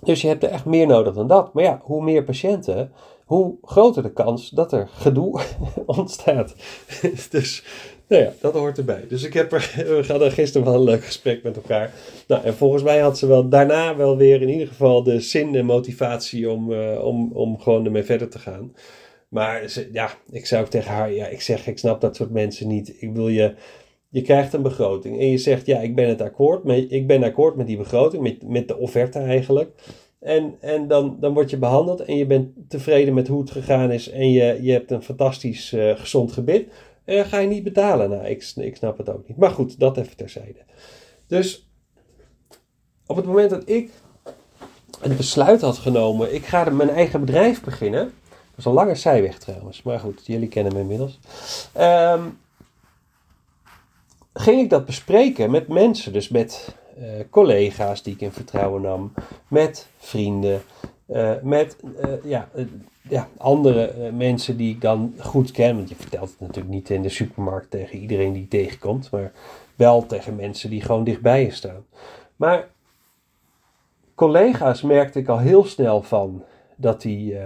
Dus 0.00 0.20
je 0.20 0.28
hebt 0.28 0.42
er 0.42 0.50
echt 0.50 0.64
meer 0.64 0.86
nodig 0.86 1.14
dan 1.14 1.26
dat. 1.26 1.52
Maar 1.52 1.64
ja, 1.64 1.80
hoe 1.82 2.02
meer 2.02 2.24
patiënten, 2.24 2.92
hoe 3.24 3.56
groter 3.62 4.02
de 4.02 4.12
kans 4.12 4.50
dat 4.50 4.72
er 4.72 4.88
gedoe 4.88 5.40
ontstaat. 5.86 6.54
dus 7.30 7.64
nou 8.12 8.24
ja, 8.24 8.32
dat 8.40 8.54
hoort 8.54 8.78
erbij. 8.78 9.04
Dus 9.08 9.22
ik 9.22 9.32
heb 9.32 9.52
er, 9.52 9.72
we 9.86 10.04
hadden 10.08 10.32
gisteren 10.32 10.66
wel 10.66 10.76
een 10.76 10.84
leuk 10.84 11.04
gesprek 11.04 11.42
met 11.42 11.56
elkaar. 11.56 11.92
Nou, 12.26 12.44
en 12.44 12.54
volgens 12.54 12.82
mij 12.82 12.98
had 12.98 13.18
ze 13.18 13.26
wel 13.26 13.48
daarna 13.48 13.96
wel 13.96 14.16
weer 14.16 14.42
in 14.42 14.48
ieder 14.48 14.66
geval 14.66 15.02
de 15.02 15.20
zin 15.20 15.54
en 15.54 15.64
motivatie 15.64 16.50
om, 16.50 16.72
uh, 16.72 17.04
om, 17.04 17.32
om 17.32 17.60
gewoon 17.60 17.84
ermee 17.84 18.02
verder 18.02 18.28
te 18.28 18.38
gaan. 18.38 18.74
Maar 19.28 19.68
ze, 19.68 19.88
ja, 19.92 20.10
ik 20.30 20.46
zou 20.46 20.62
ook 20.64 20.70
tegen 20.70 20.92
haar, 20.92 21.12
ja, 21.12 21.26
ik 21.26 21.40
zeg, 21.40 21.66
ik 21.66 21.78
snap 21.78 22.00
dat 22.00 22.16
soort 22.16 22.30
mensen 22.30 22.68
niet. 22.68 22.94
Ik 22.98 23.12
wil 23.12 23.28
je, 23.28 23.54
je 24.08 24.22
krijgt 24.22 24.52
een 24.52 24.62
begroting 24.62 25.20
en 25.20 25.30
je 25.30 25.38
zegt, 25.38 25.66
ja, 25.66 25.78
ik 25.78 25.94
ben 25.94 26.08
het 26.08 26.20
akkoord, 26.20 26.64
met, 26.64 26.86
ik 26.88 27.06
ben 27.06 27.22
akkoord 27.22 27.56
met 27.56 27.66
die 27.66 27.76
begroting, 27.76 28.22
met, 28.22 28.48
met 28.48 28.68
de 28.68 28.76
offerte 28.76 29.18
eigenlijk. 29.18 29.70
En, 30.20 30.54
en 30.60 30.88
dan, 30.88 31.16
dan 31.20 31.34
word 31.34 31.50
je 31.50 31.58
behandeld 31.58 32.00
en 32.00 32.16
je 32.16 32.26
bent 32.26 32.48
tevreden 32.68 33.14
met 33.14 33.28
hoe 33.28 33.40
het 33.40 33.50
gegaan 33.50 33.90
is 33.90 34.10
en 34.10 34.30
je, 34.30 34.58
je 34.60 34.72
hebt 34.72 34.90
een 34.90 35.02
fantastisch 35.02 35.72
uh, 35.72 35.98
gezond 35.98 36.32
gebit. 36.32 36.66
Dan 37.04 37.24
ga 37.24 37.38
je 37.38 37.48
niet 37.48 37.62
betalen. 37.62 38.10
Nou, 38.10 38.24
ik, 38.26 38.52
ik 38.56 38.76
snap 38.76 38.98
het 38.98 39.08
ook 39.08 39.28
niet. 39.28 39.36
Maar 39.36 39.50
goed, 39.50 39.78
dat 39.78 39.96
even 39.96 40.16
terzijde. 40.16 40.60
Dus 41.26 41.66
op 43.06 43.16
het 43.16 43.26
moment 43.26 43.50
dat 43.50 43.68
ik 43.68 43.90
het 45.00 45.16
besluit 45.16 45.60
had 45.60 45.78
genomen, 45.78 46.34
ik 46.34 46.46
ga 46.46 46.70
mijn 46.70 46.90
eigen 46.90 47.20
bedrijf 47.20 47.62
beginnen. 47.62 48.12
Dat 48.30 48.58
is 48.58 48.64
een 48.64 48.72
lange 48.72 48.94
zijweg 48.94 49.38
trouwens, 49.38 49.82
maar 49.82 50.00
goed, 50.00 50.26
jullie 50.26 50.48
kennen 50.48 50.72
me 50.72 50.80
inmiddels. 50.80 51.18
Um, 51.78 52.38
ging 54.32 54.60
ik 54.60 54.70
dat 54.70 54.84
bespreken 54.84 55.50
met 55.50 55.68
mensen, 55.68 56.12
dus 56.12 56.28
met 56.28 56.74
uh, 56.98 57.04
collega's 57.30 58.02
die 58.02 58.14
ik 58.14 58.20
in 58.20 58.32
vertrouwen 58.32 58.82
nam, 58.82 59.12
met 59.48 59.86
vrienden, 59.98 60.62
uh, 61.12 61.32
met 61.42 61.76
uh, 62.04 62.12
ja, 62.24 62.48
ja, 63.08 63.28
andere 63.36 64.10
mensen 64.12 64.56
die 64.56 64.74
ik 64.74 64.80
dan 64.80 65.14
goed 65.18 65.50
ken. 65.50 65.76
Want 65.76 65.88
je 65.88 65.94
vertelt 65.94 66.30
het 66.30 66.40
natuurlijk 66.40 66.74
niet 66.74 66.90
in 66.90 67.02
de 67.02 67.08
supermarkt 67.08 67.70
tegen 67.70 67.98
iedereen 67.98 68.32
die 68.32 68.42
je 68.42 68.48
tegenkomt, 68.48 69.10
maar 69.10 69.32
wel 69.74 70.06
tegen 70.06 70.36
mensen 70.36 70.70
die 70.70 70.82
gewoon 70.82 71.04
dichtbij 71.04 71.42
je 71.42 71.50
staan. 71.50 71.84
Maar 72.36 72.68
collega's 74.14 74.82
merkte 74.82 75.18
ik 75.18 75.28
al 75.28 75.38
heel 75.38 75.64
snel 75.64 76.02
van 76.02 76.42
dat 76.76 77.02
die. 77.02 77.36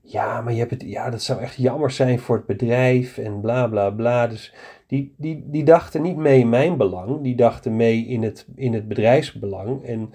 ja, 0.00 0.40
maar 0.40 0.52
je 0.52 0.58
hebt 0.58 0.70
het, 0.70 0.82
ja, 0.82 1.10
dat 1.10 1.22
zou 1.22 1.40
echt 1.40 1.56
jammer 1.56 1.90
zijn 1.90 2.18
voor 2.18 2.36
het 2.36 2.46
bedrijf 2.46 3.18
en 3.18 3.40
bla 3.40 3.66
bla 3.66 3.90
bla. 3.90 4.26
Dus 4.26 4.52
die, 4.90 5.14
die, 5.16 5.44
die 5.46 5.64
dachten 5.64 6.02
niet 6.02 6.16
mee 6.16 6.40
in 6.40 6.48
mijn 6.48 6.76
belang, 6.76 7.22
die 7.22 7.36
dachten 7.36 7.76
mee 7.76 8.06
in 8.06 8.22
het, 8.22 8.46
in 8.54 8.74
het 8.74 8.88
bedrijfsbelang. 8.88 9.84
En, 9.84 10.12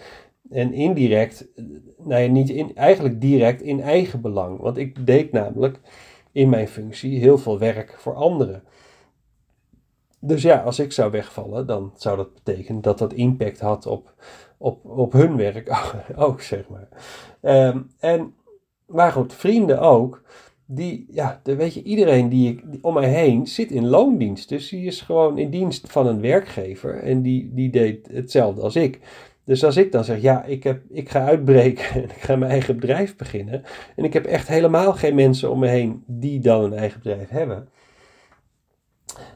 en 0.50 0.74
indirect, 0.74 1.48
nou 1.98 2.22
ja, 2.22 2.28
niet 2.28 2.50
in, 2.50 2.76
eigenlijk 2.76 3.22
direct 3.22 3.62
in 3.62 3.82
eigen 3.82 4.22
belang. 4.22 4.60
Want 4.60 4.78
ik 4.78 5.06
deed 5.06 5.32
namelijk 5.32 5.80
in 6.32 6.50
mijn 6.50 6.68
functie 6.68 7.20
heel 7.20 7.38
veel 7.38 7.60
werk 7.60 7.96
voor 8.00 8.14
anderen. 8.14 8.64
Dus 10.20 10.42
ja, 10.42 10.62
als 10.62 10.80
ik 10.80 10.92
zou 10.92 11.12
wegvallen, 11.12 11.68
dan 11.68 11.94
zou 11.96 12.18
dat 12.18 12.34
betekenen 12.34 12.82
dat 12.82 12.98
dat 12.98 13.14
impact 13.14 13.60
had 13.60 13.86
op, 13.86 14.14
op, 14.58 14.86
op 14.86 15.14
hun 15.14 15.36
werk 15.36 15.70
ook, 16.16 16.42
zeg 16.42 16.66
maar. 16.70 16.88
Um, 17.42 17.92
en, 18.00 18.34
maar 18.86 19.12
goed, 19.12 19.34
vrienden 19.34 19.80
ook 19.80 20.24
die, 20.66 21.06
ja, 21.10 21.40
de, 21.44 21.56
weet 21.56 21.74
je, 21.74 21.84
iedereen 21.84 22.30
die, 22.30 22.52
ik, 22.52 22.64
om 22.82 22.94
mij 22.94 23.10
heen 23.10 23.48
zit 23.48 23.72
in 23.72 23.88
loondienst. 23.88 24.50
Dus 24.50 24.70
die 24.70 24.86
is 24.86 25.02
gewoon 25.02 25.38
in 25.38 25.50
dienst 25.50 25.92
van 25.92 26.08
een 26.08 26.22
werkgever 26.22 27.04
en 27.04 27.22
die, 27.22 27.54
die 27.54 27.70
deed 27.70 28.08
hetzelfde 28.12 28.62
als 28.62 28.76
ik. 28.76 29.00
Dus 29.46 29.64
als 29.64 29.78
ik 29.78 29.92
dan 29.92 30.04
zeg, 30.04 30.22
ja, 30.22 30.44
ik, 30.44 30.64
heb, 30.64 30.84
ik 30.90 31.10
ga 31.10 31.26
uitbreken 31.26 31.86
en 32.02 32.10
ik 32.10 32.22
ga 32.22 32.36
mijn 32.36 32.52
eigen 32.52 32.76
bedrijf 32.76 33.16
beginnen. 33.16 33.64
En 33.96 34.04
ik 34.04 34.14
heb 34.14 34.26
echt 34.26 34.48
helemaal 34.48 34.94
geen 34.94 35.16
mensen 35.16 35.52
om 35.52 35.60
me 35.60 35.68
heen 35.68 36.04
die 36.08 36.40
dan 36.40 36.64
een 36.64 36.74
eigen 36.74 37.00
bedrijf 37.00 37.30
hebben. 37.30 37.70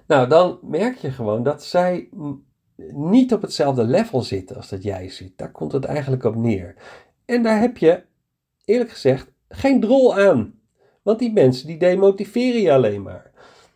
Nou, 0.08 0.28
dan 0.28 0.60
merk 0.62 0.98
je 0.98 1.12
gewoon 1.12 1.44
dat 1.44 1.64
zij 1.64 2.10
niet 2.94 3.34
op 3.34 3.42
hetzelfde 3.42 3.84
level 3.84 4.22
zitten 4.22 4.56
als 4.56 4.70
dat 4.70 4.84
jij 4.84 5.10
zit. 5.10 5.38
Daar 5.38 5.52
komt 5.52 5.72
het 5.72 5.86
eigenlijk 5.86 6.24
op 6.24 6.36
neer. 6.36 6.76
En 7.26 7.44
daar 7.44 7.60
heb 7.60 7.78
je, 7.78 8.04
eerlijk 8.66 8.90
gezegd, 8.90 9.32
geen 9.50 9.80
drol 9.80 10.18
aan. 10.18 10.60
Want 11.02 11.20
die 11.20 11.34
mensen 11.34 11.68
die 11.68 11.78
demotiveren 11.78 12.62
je 12.62 12.72
alleen 12.72 13.02
maar. 13.02 13.32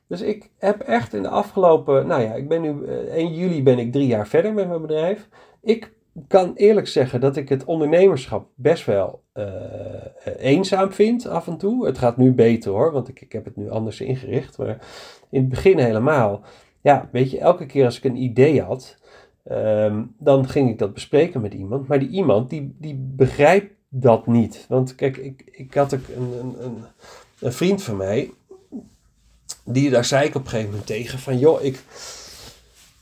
Dus 0.08 0.22
ik 0.22 0.52
heb 0.58 0.82
echt 0.82 1.14
in 1.14 1.22
de 1.22 1.30
afgelopen, 1.30 2.08
nou 2.08 2.22
ja, 2.22 2.34
ik 2.34 2.48
ben 2.48 2.62
nu 2.62 2.86
1 2.86 3.08
eh, 3.08 3.38
juli 3.38 3.64
ben 3.64 3.80
ik 3.80 3.92
drie 3.92 4.08
jaar 4.08 4.28
verder 4.28 4.54
met 4.54 4.68
mijn 4.68 4.82
bedrijf. 4.82 5.30
Ik 5.62 5.94
kan 6.28 6.54
eerlijk 6.56 6.88
zeggen 6.88 7.20
dat 7.20 7.36
ik 7.36 7.50
het 7.50 7.64
ondernemerschap 7.64 8.48
best 8.56 8.86
wel 8.86 9.24
uh, 9.34 9.46
eenzaam 10.38 10.92
vind 10.92 11.28
af 11.28 11.48
en 11.48 11.58
toe. 11.58 11.86
Het 11.86 11.98
gaat 11.98 12.18
nu 12.18 12.32
beter 12.32 12.72
hoor, 12.72 12.92
want 12.92 13.08
ik, 13.08 13.22
ik 13.22 13.32
heb 13.32 13.46
het 13.46 13.56
nu 13.56 13.70
anders 13.70 14.02
ingericht. 14.02 14.58
Maar 14.58 14.88
in 15.30 15.40
het 15.40 15.50
begin 15.50 15.78
helemaal. 15.78 16.42
Ja, 16.82 17.10
weet 17.12 17.32
je, 17.32 17.40
elke 17.40 17.66
keer 17.66 17.86
als 17.86 17.98
ik 17.98 18.04
een 18.04 18.22
idee 18.22 18.62
had, 18.62 18.98
um, 19.52 20.16
dan 20.18 20.48
ging 20.50 20.70
ik 20.70 20.80
dat 20.80 20.94
bespreken 20.94 21.42
met 21.42 21.54
iemand. 21.54 21.88
Maar 21.88 22.00
die 22.00 22.10
iemand 22.10 22.50
die, 22.50 22.76
die 22.80 22.96
begrijpt 22.96 23.74
dat 23.90 24.28
niet. 24.28 24.66
Want 24.70 24.96
kijk, 24.96 25.18
ik, 25.18 25.44
ik 25.52 25.74
had 25.74 25.92
een, 25.92 26.04
een, 26.18 26.56
een, 26.60 26.78
een 27.40 27.54
vriend 27.54 27.84
van 27.84 27.98
mij, 27.98 28.32
die 29.66 29.90
daar 29.90 30.06
zei 30.06 30.28
ik 30.28 30.36
op 30.36 30.44
een 30.44 30.50
gegeven 30.50 30.70
moment 30.70 30.88
tegen 30.88 31.20
van, 31.20 31.40
joh, 31.40 31.64
ik, 31.64 31.84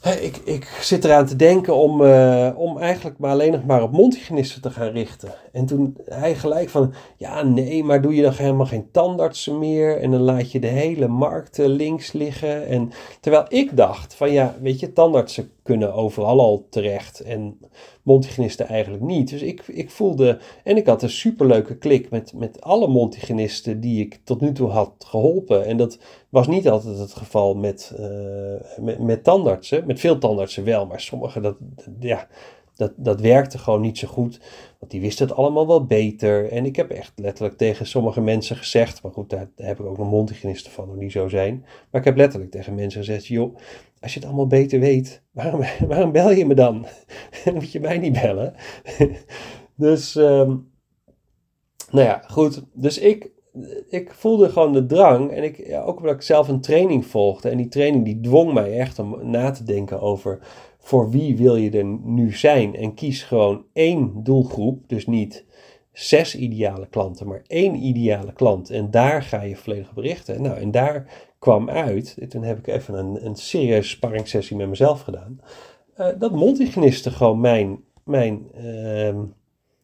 ik, 0.01 0.38
ik 0.43 0.65
zit 0.81 1.05
eraan 1.05 1.25
te 1.25 1.36
denken 1.36 1.75
om, 1.75 2.01
uh, 2.01 2.50
om 2.55 2.77
eigenlijk 2.77 3.17
maar 3.17 3.31
alleen 3.31 3.51
nog 3.51 3.65
maar 3.65 3.84
op 3.84 3.91
mondhygiënisten 3.91 4.62
te 4.62 4.70
gaan 4.70 4.91
richten. 4.91 5.34
En 5.51 5.65
toen 5.65 5.98
hij 6.05 6.36
gelijk 6.36 6.70
van, 6.70 6.93
ja 7.17 7.43
nee, 7.43 7.84
maar 7.84 8.01
doe 8.01 8.15
je 8.15 8.22
dan 8.22 8.34
helemaal 8.34 8.65
geen 8.65 8.91
tandartsen 8.91 9.60
meer 9.60 9.98
en 9.98 10.12
dan 10.12 10.22
laat 10.22 10.51
je 10.51 10.60
de 10.60 10.67
hele 10.67 11.08
markt 11.08 11.58
links 11.58 12.12
liggen. 12.12 12.67
En 12.67 12.91
terwijl 13.20 13.46
ik 13.48 13.77
dacht 13.77 14.13
van, 14.13 14.31
ja, 14.31 14.55
weet 14.62 14.79
je, 14.79 14.93
tandartsen 14.93 15.51
kunnen 15.63 15.94
overal 15.94 16.39
al 16.39 16.68
terecht 16.70 17.20
en 17.20 17.60
mondhygiënisten 18.03 18.68
eigenlijk 18.68 19.03
niet. 19.03 19.30
Dus 19.30 19.41
ik, 19.41 19.68
ik 19.68 19.89
voelde, 19.89 20.39
en 20.63 20.77
ik 20.77 20.86
had 20.86 21.03
een 21.03 21.10
superleuke 21.10 21.77
klik 21.77 22.10
met, 22.10 22.34
met 22.34 22.62
alle 22.62 22.88
mondhygiënisten 22.88 23.80
die 23.80 24.06
ik 24.06 24.20
tot 24.24 24.41
nu 24.41 24.51
toe 24.51 24.70
had 24.70 24.94
geholpen. 24.98 25.65
En 25.65 25.77
dat 25.77 26.00
was 26.30 26.48
niet 26.48 26.70
altijd 26.70 26.98
het 26.98 27.13
geval 27.13 27.56
met, 27.56 27.94
uh, 28.00 28.84
met, 28.84 29.00
met 29.00 29.24
tandartsen, 29.24 29.84
met 29.86 30.00
veel 30.00 30.18
tandartsen 30.18 30.63
wel, 30.63 30.86
maar 30.86 31.01
sommige, 31.01 31.39
dat, 31.39 31.56
ja, 32.00 32.27
dat, 32.82 32.91
dat 32.96 33.22
werkte 33.22 33.58
gewoon 33.58 33.82
niet 33.82 33.98
zo 33.98 34.08
goed. 34.08 34.39
Want 34.80 34.91
die 34.91 35.01
wisten 35.01 35.27
het 35.27 35.36
allemaal 35.36 35.68
wel 35.68 35.86
beter. 35.86 36.51
En 36.51 36.65
ik 36.65 36.75
heb 36.75 36.89
echt 36.89 37.12
letterlijk 37.15 37.58
tegen 37.58 37.88
sommige 37.88 38.22
mensen 38.22 38.56
gezegd. 38.56 39.03
Maar 39.03 39.12
goed, 39.12 39.30
daar, 39.30 39.50
heb 39.56 39.80
ik 39.80 39.86
ook 39.86 39.98
nog 39.98 40.10
mondhygiënisten 40.10 40.72
van, 40.72 40.98
die 40.98 41.10
zo 41.10 41.27
zijn. 41.27 41.65
Maar 41.91 42.01
ik 42.01 42.08
heb 42.08 42.18
letterlijk 42.18 42.51
tegen 42.51 42.75
mensen 42.75 43.00
gezegd: 43.00 43.25
joh, 43.25 43.58
als 44.01 44.13
je 44.13 44.20
het 44.20 44.27
allemaal 44.27 44.48
beter 44.48 44.79
weet, 44.79 45.24
waarom, 45.31 45.62
waarom 45.88 46.12
bel 46.12 46.31
je 46.31 46.46
me 46.46 46.53
dan? 46.53 46.86
dan 47.46 47.53
moet 47.53 47.72
je 47.72 47.79
mij 47.79 47.98
niet 47.98 48.22
bellen. 48.22 48.53
dus, 49.75 50.15
um, 50.15 50.72
nou 51.91 52.05
ja, 52.05 52.24
goed. 52.27 52.63
Dus 52.74 52.98
ik, 52.98 53.31
ik 53.89 54.13
voelde 54.13 54.50
gewoon 54.50 54.74
de 54.74 54.86
drang. 54.86 55.31
En 55.31 55.43
ik, 55.43 55.67
ja, 55.67 55.81
ook 55.81 56.00
omdat 56.00 56.15
ik 56.15 56.22
zelf 56.22 56.48
een 56.48 56.62
training 56.62 57.05
volgde. 57.05 57.50
En 57.50 57.58
die 57.58 57.67
training 57.67 58.05
die 58.05 58.20
dwong 58.20 58.53
mij 58.53 58.77
echt 58.77 59.00
om 59.00 59.29
na 59.29 59.51
te 59.51 59.63
denken 59.63 60.01
over 60.01 60.39
voor 60.79 61.10
wie 61.10 61.38
wil 61.38 61.55
je 61.55 61.72
er 61.72 61.86
nu 62.03 62.34
zijn. 62.34 62.75
En 62.75 62.93
kies 62.93 63.24
gewoon 63.24 63.65
één 63.74 64.24
doelgroep. 64.24 64.84
Dus 64.88 65.08
niet 65.08 65.46
zes 65.91 66.36
ideale 66.36 66.88
klanten, 66.88 67.27
maar 67.27 67.41
één 67.48 67.75
ideale 67.75 68.34
klant. 68.34 68.70
En 68.70 68.91
daar 68.91 69.24
ga 69.24 69.41
je 69.41 69.55
volledig 69.55 69.89
op 69.89 69.98
richten. 69.98 70.41
Nou, 70.41 70.58
en 70.58 70.72
daar 70.72 71.30
kwam 71.41 71.69
uit, 71.69 72.15
en 72.19 72.29
toen 72.29 72.43
heb 72.43 72.57
ik 72.57 72.67
even 72.67 72.93
een, 72.93 73.25
een 73.25 73.36
serieuze 73.36 73.89
sparringssessie 73.89 74.57
met 74.57 74.69
mezelf 74.69 75.01
gedaan, 75.01 75.41
uh, 76.00 76.07
dat 76.19 76.31
mondhygiënisten 76.31 77.12
gewoon 77.12 77.39
mijn, 77.39 77.83
mijn, 78.03 78.48
uh, 78.57 79.19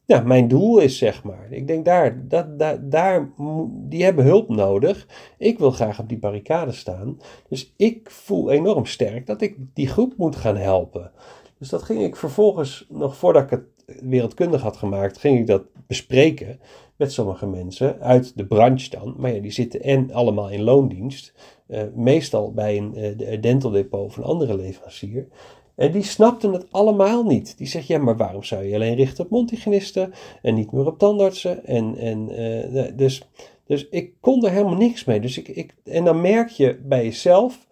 ja, 0.06 0.20
mijn 0.20 0.48
doel 0.48 0.80
is, 0.80 0.98
zeg 0.98 1.24
maar. 1.24 1.48
Ik 1.50 1.68
denk 1.68 1.86
daar, 1.86 2.28
dat, 2.28 2.60
daar, 2.60 2.90
daar, 2.90 3.30
die 3.70 4.04
hebben 4.04 4.26
hulp 4.26 4.50
nodig. 4.50 5.08
Ik 5.38 5.60
wil 5.60 5.72
graag 5.72 6.00
op 6.00 6.10
die 6.10 6.20
barricade 6.20 6.72
staan. 6.72 7.20
Dus 7.50 7.74
ik 7.78 8.10
voel 8.10 8.52
enorm 8.52 8.86
sterk 8.86 9.26
dat 9.26 9.42
ik 9.42 9.58
die 9.74 9.88
groep 9.88 10.14
moet 10.18 10.36
gaan 10.36 10.58
helpen. 10.58 11.12
Dus 11.60 11.70
dat 11.70 11.84
ging 11.84 12.04
ik 12.04 12.16
vervolgens, 12.16 12.86
nog 12.90 13.18
voordat 13.18 13.44
ik 13.44 13.50
het 13.50 13.64
wereldkundig 14.02 14.62
had 14.62 14.78
gemaakt, 14.78 15.18
ging 15.18 15.40
ik 15.40 15.48
dat 15.48 15.64
bespreken 15.88 16.60
met 16.98 17.12
sommige 17.12 17.48
mensen 17.48 18.00
uit 18.00 18.38
de 18.38 18.46
branche 18.46 18.90
dan. 18.90 19.16
Maar 19.18 19.34
ja, 19.34 19.42
die 19.42 19.52
zitten 19.52 19.82
en 19.82 20.12
allemaal 20.12 20.50
in 20.50 20.62
loondienst. 20.62 21.34
Uh, 21.68 21.82
meestal 21.96 22.54
bij 22.54 22.78
een 22.78 23.20
uh, 23.22 23.42
dental 23.42 23.72
depot 23.72 24.06
of 24.06 24.18
een 24.18 24.24
andere 24.24 24.56
leverancier. 24.56 25.28
En 25.76 25.92
die 25.92 26.04
snapten 26.04 26.54
het 26.54 26.66
allemaal 26.72 27.24
niet. 27.24 27.58
Die 27.58 27.68
zegt, 27.68 27.88
ja, 27.88 27.98
maar 27.98 28.18
waarom 28.18 28.44
zou 28.44 28.64
je 28.64 28.76
alleen 28.76 28.96
richten 28.96 29.24
op 29.24 29.30
mondhygiënisten 29.30 30.14
en 30.42 30.56
niet 30.56 30.72
meer 30.72 30.86
op 30.86 31.00
tandartsen? 31.00 31.66
En, 31.66 31.98
en, 31.98 32.42
uh, 32.76 32.84
dus, 32.96 33.28
dus 33.66 33.90
ik 33.90 34.14
kon 34.20 34.46
er 34.46 34.52
helemaal 34.52 34.78
niks 34.78 35.04
mee. 35.04 35.20
Dus 35.20 35.38
ik, 35.38 35.48
ik, 35.48 35.76
en 35.84 36.04
dan 36.04 36.22
merk 36.22 36.50
je 36.50 36.80
bij 36.84 37.04
jezelf, 37.04 37.68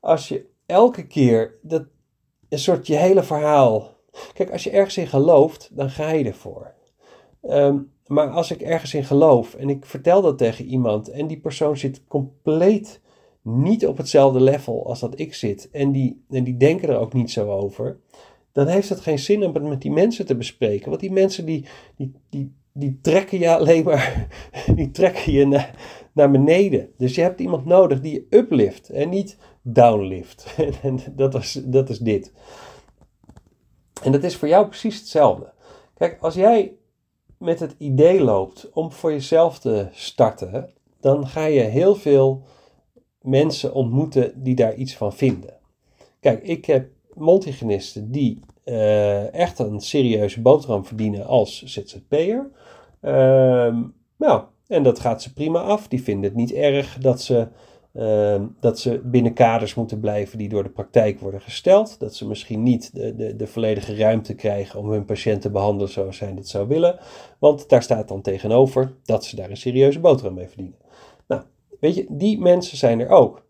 als 0.00 0.28
je 0.28 0.46
elke 0.66 1.06
keer 1.06 1.58
dat, 1.62 1.84
een 2.48 2.58
soort 2.58 2.86
je 2.86 2.96
hele 2.96 3.22
verhaal... 3.22 3.92
Kijk, 4.32 4.52
als 4.52 4.64
je 4.64 4.70
ergens 4.70 4.96
in 4.96 5.06
gelooft, 5.06 5.70
dan 5.72 5.90
ga 5.90 6.10
je 6.10 6.24
ervoor. 6.24 6.74
Um, 7.42 7.92
maar 8.06 8.28
als 8.28 8.50
ik 8.50 8.60
ergens 8.60 8.94
in 8.94 9.04
geloof 9.04 9.54
en 9.54 9.68
ik 9.68 9.86
vertel 9.86 10.22
dat 10.22 10.38
tegen 10.38 10.64
iemand 10.64 11.08
en 11.08 11.26
die 11.26 11.40
persoon 11.40 11.76
zit 11.76 12.04
compleet 12.08 13.00
niet 13.42 13.86
op 13.86 13.96
hetzelfde 13.96 14.40
level 14.40 14.86
als 14.86 15.00
dat 15.00 15.18
ik 15.18 15.34
zit 15.34 15.70
en 15.70 15.92
die, 15.92 16.24
en 16.30 16.44
die 16.44 16.56
denken 16.56 16.88
er 16.88 16.98
ook 16.98 17.12
niet 17.12 17.30
zo 17.30 17.50
over, 17.50 17.98
dan 18.52 18.66
heeft 18.66 18.88
het 18.88 19.00
geen 19.00 19.18
zin 19.18 19.44
om 19.44 19.54
het 19.54 19.62
met 19.62 19.82
die 19.82 19.90
mensen 19.90 20.26
te 20.26 20.36
bespreken. 20.36 20.88
Want 20.88 21.00
die 21.00 21.12
mensen 21.12 21.44
die, 21.46 21.66
die, 21.96 22.12
die, 22.30 22.54
die 22.72 22.98
trekken 23.02 23.38
je 23.38 23.56
alleen 23.56 23.84
maar, 23.84 24.28
die 24.76 24.90
trekken 24.90 25.32
je 25.32 25.46
naar, 25.46 25.74
naar 26.12 26.30
beneden. 26.30 26.90
Dus 26.96 27.14
je 27.14 27.20
hebt 27.20 27.40
iemand 27.40 27.64
nodig 27.64 28.00
die 28.00 28.12
je 28.12 28.26
uplift 28.38 28.88
en 28.88 29.08
niet 29.08 29.36
downlift. 29.62 30.56
En 30.82 30.98
dat 31.12 31.34
is, 31.34 31.60
dat 31.64 31.88
is 31.88 31.98
dit. 31.98 32.32
En 34.02 34.12
dat 34.12 34.24
is 34.24 34.36
voor 34.36 34.48
jou 34.48 34.66
precies 34.66 34.98
hetzelfde. 34.98 35.52
Kijk, 35.94 36.18
als 36.20 36.34
jij 36.34 36.76
met 37.44 37.60
het 37.60 37.74
idee 37.78 38.20
loopt 38.22 38.70
om 38.72 38.92
voor 38.92 39.12
jezelf 39.12 39.58
te 39.58 39.88
starten, 39.92 40.70
dan 41.00 41.26
ga 41.26 41.44
je 41.44 41.60
heel 41.60 41.94
veel 41.94 42.42
mensen 43.20 43.74
ontmoeten 43.74 44.42
die 44.42 44.54
daar 44.54 44.74
iets 44.74 44.96
van 44.96 45.12
vinden. 45.12 45.54
Kijk, 46.20 46.42
ik 46.42 46.64
heb 46.64 46.88
multigenisten 47.14 48.10
die 48.10 48.40
uh, 48.64 49.34
echt 49.34 49.58
een 49.58 49.80
serieuze 49.80 50.40
boterham 50.40 50.84
verdienen 50.84 51.26
als 51.26 51.62
ZZP'er. 51.62 52.50
Uh, 53.02 53.76
nou, 54.16 54.42
en 54.66 54.82
dat 54.82 55.00
gaat 55.00 55.22
ze 55.22 55.32
prima 55.32 55.60
af. 55.60 55.88
Die 55.88 56.02
vinden 56.02 56.24
het 56.24 56.34
niet 56.34 56.52
erg 56.52 56.98
dat 56.98 57.20
ze, 57.20 57.48
uh, 57.94 58.42
dat 58.60 58.78
ze 58.78 59.00
binnen 59.04 59.32
kaders 59.32 59.74
moeten 59.74 60.00
blijven 60.00 60.38
die 60.38 60.48
door 60.48 60.62
de 60.62 60.68
praktijk 60.68 61.20
worden 61.20 61.40
gesteld. 61.40 61.98
Dat 61.98 62.14
ze 62.14 62.26
misschien 62.26 62.62
niet 62.62 62.94
de, 62.94 63.14
de, 63.14 63.36
de 63.36 63.46
volledige 63.46 63.96
ruimte 63.96 64.34
krijgen 64.34 64.80
om 64.80 64.90
hun 64.90 65.04
patiënt 65.04 65.42
te 65.42 65.50
behandelen 65.50 65.92
zoals 65.92 66.16
zij 66.16 66.34
dat 66.34 66.48
zou 66.48 66.68
willen. 66.68 66.98
Want 67.38 67.68
daar 67.68 67.82
staat 67.82 68.08
dan 68.08 68.20
tegenover 68.20 68.92
dat 69.04 69.24
ze 69.24 69.36
daar 69.36 69.50
een 69.50 69.56
serieuze 69.56 70.00
boterham 70.00 70.34
mee 70.34 70.48
verdienen. 70.48 70.78
Nou, 71.26 71.42
weet 71.80 71.94
je, 71.94 72.06
die 72.08 72.40
mensen 72.40 72.76
zijn 72.76 73.00
er 73.00 73.08
ook. 73.08 73.46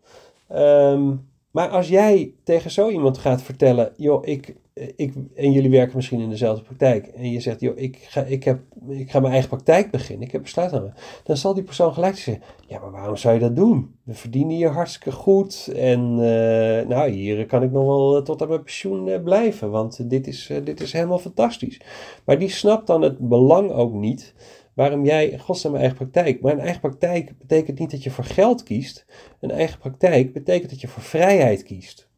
Um, 0.51 1.33
maar 1.55 1.69
als 1.69 1.87
jij 1.87 2.33
tegen 2.43 2.71
zo 2.71 2.89
iemand 2.89 3.17
gaat 3.17 3.41
vertellen, 3.41 3.91
joh, 3.97 4.27
ik, 4.27 4.55
ik, 4.95 5.13
en 5.35 5.51
jullie 5.51 5.69
werken 5.69 5.95
misschien 5.95 6.19
in 6.19 6.29
dezelfde 6.29 6.63
praktijk, 6.63 7.07
en 7.07 7.31
je 7.31 7.39
zegt, 7.39 7.59
joh, 7.59 7.77
ik 7.77 7.97
ga, 7.97 8.21
ik 8.21 8.43
heb, 8.43 8.59
ik 8.87 9.11
ga 9.11 9.19
mijn 9.19 9.31
eigen 9.31 9.49
praktijk 9.49 9.91
beginnen, 9.91 10.25
ik 10.25 10.31
heb 10.31 10.41
besluit 10.41 10.73
aan 10.73 10.93
dan 11.23 11.37
zal 11.37 11.53
die 11.53 11.63
persoon 11.63 11.93
gelijk 11.93 12.17
zeggen, 12.17 12.43
ja, 12.67 12.79
maar 12.79 12.91
waarom 12.91 13.15
zou 13.15 13.33
je 13.33 13.39
dat 13.39 13.55
doen? 13.55 13.95
We 14.03 14.13
verdienen 14.13 14.55
hier 14.55 14.69
hartstikke 14.69 15.11
goed, 15.11 15.71
en 15.75 15.99
uh, 16.11 16.87
nou, 16.87 17.09
hier 17.09 17.45
kan 17.45 17.63
ik 17.63 17.71
nog 17.71 17.85
wel 17.85 18.21
tot 18.23 18.41
aan 18.41 18.47
mijn 18.47 18.63
pensioen 18.63 19.07
uh, 19.07 19.23
blijven, 19.23 19.71
want 19.71 20.09
dit 20.09 20.27
is, 20.27 20.51
dit 20.63 20.81
is 20.81 20.91
helemaal 20.93 21.19
fantastisch. 21.19 21.81
Maar 22.25 22.39
die 22.39 22.49
snapt 22.49 22.87
dan 22.87 23.01
het 23.01 23.19
belang 23.19 23.71
ook 23.71 23.93
niet 23.93 24.33
waarom 24.75 25.05
jij, 25.05 25.39
godsnaam 25.39 25.71
mijn 25.71 25.85
eigen 25.85 26.09
praktijk. 26.09 26.41
Maar 26.41 26.53
een 26.53 26.59
eigen 26.59 26.81
praktijk 26.81 27.37
betekent 27.37 27.79
niet 27.79 27.91
dat 27.91 28.03
je 28.03 28.11
voor 28.11 28.23
geld 28.23 28.63
kiest. 28.63 29.05
Een 29.39 29.51
eigen 29.51 29.79
praktijk 29.79 30.33
betekent 30.33 30.69
dat 30.69 30.81
je 30.81 30.87
voor 30.87 31.03
vrijheid 31.03 31.63
kiest. 31.63 32.09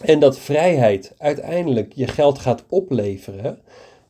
En 0.00 0.18
dat 0.18 0.38
vrijheid 0.38 1.14
uiteindelijk 1.18 1.92
je 1.92 2.06
geld 2.06 2.38
gaat 2.38 2.64
opleveren, 2.68 3.58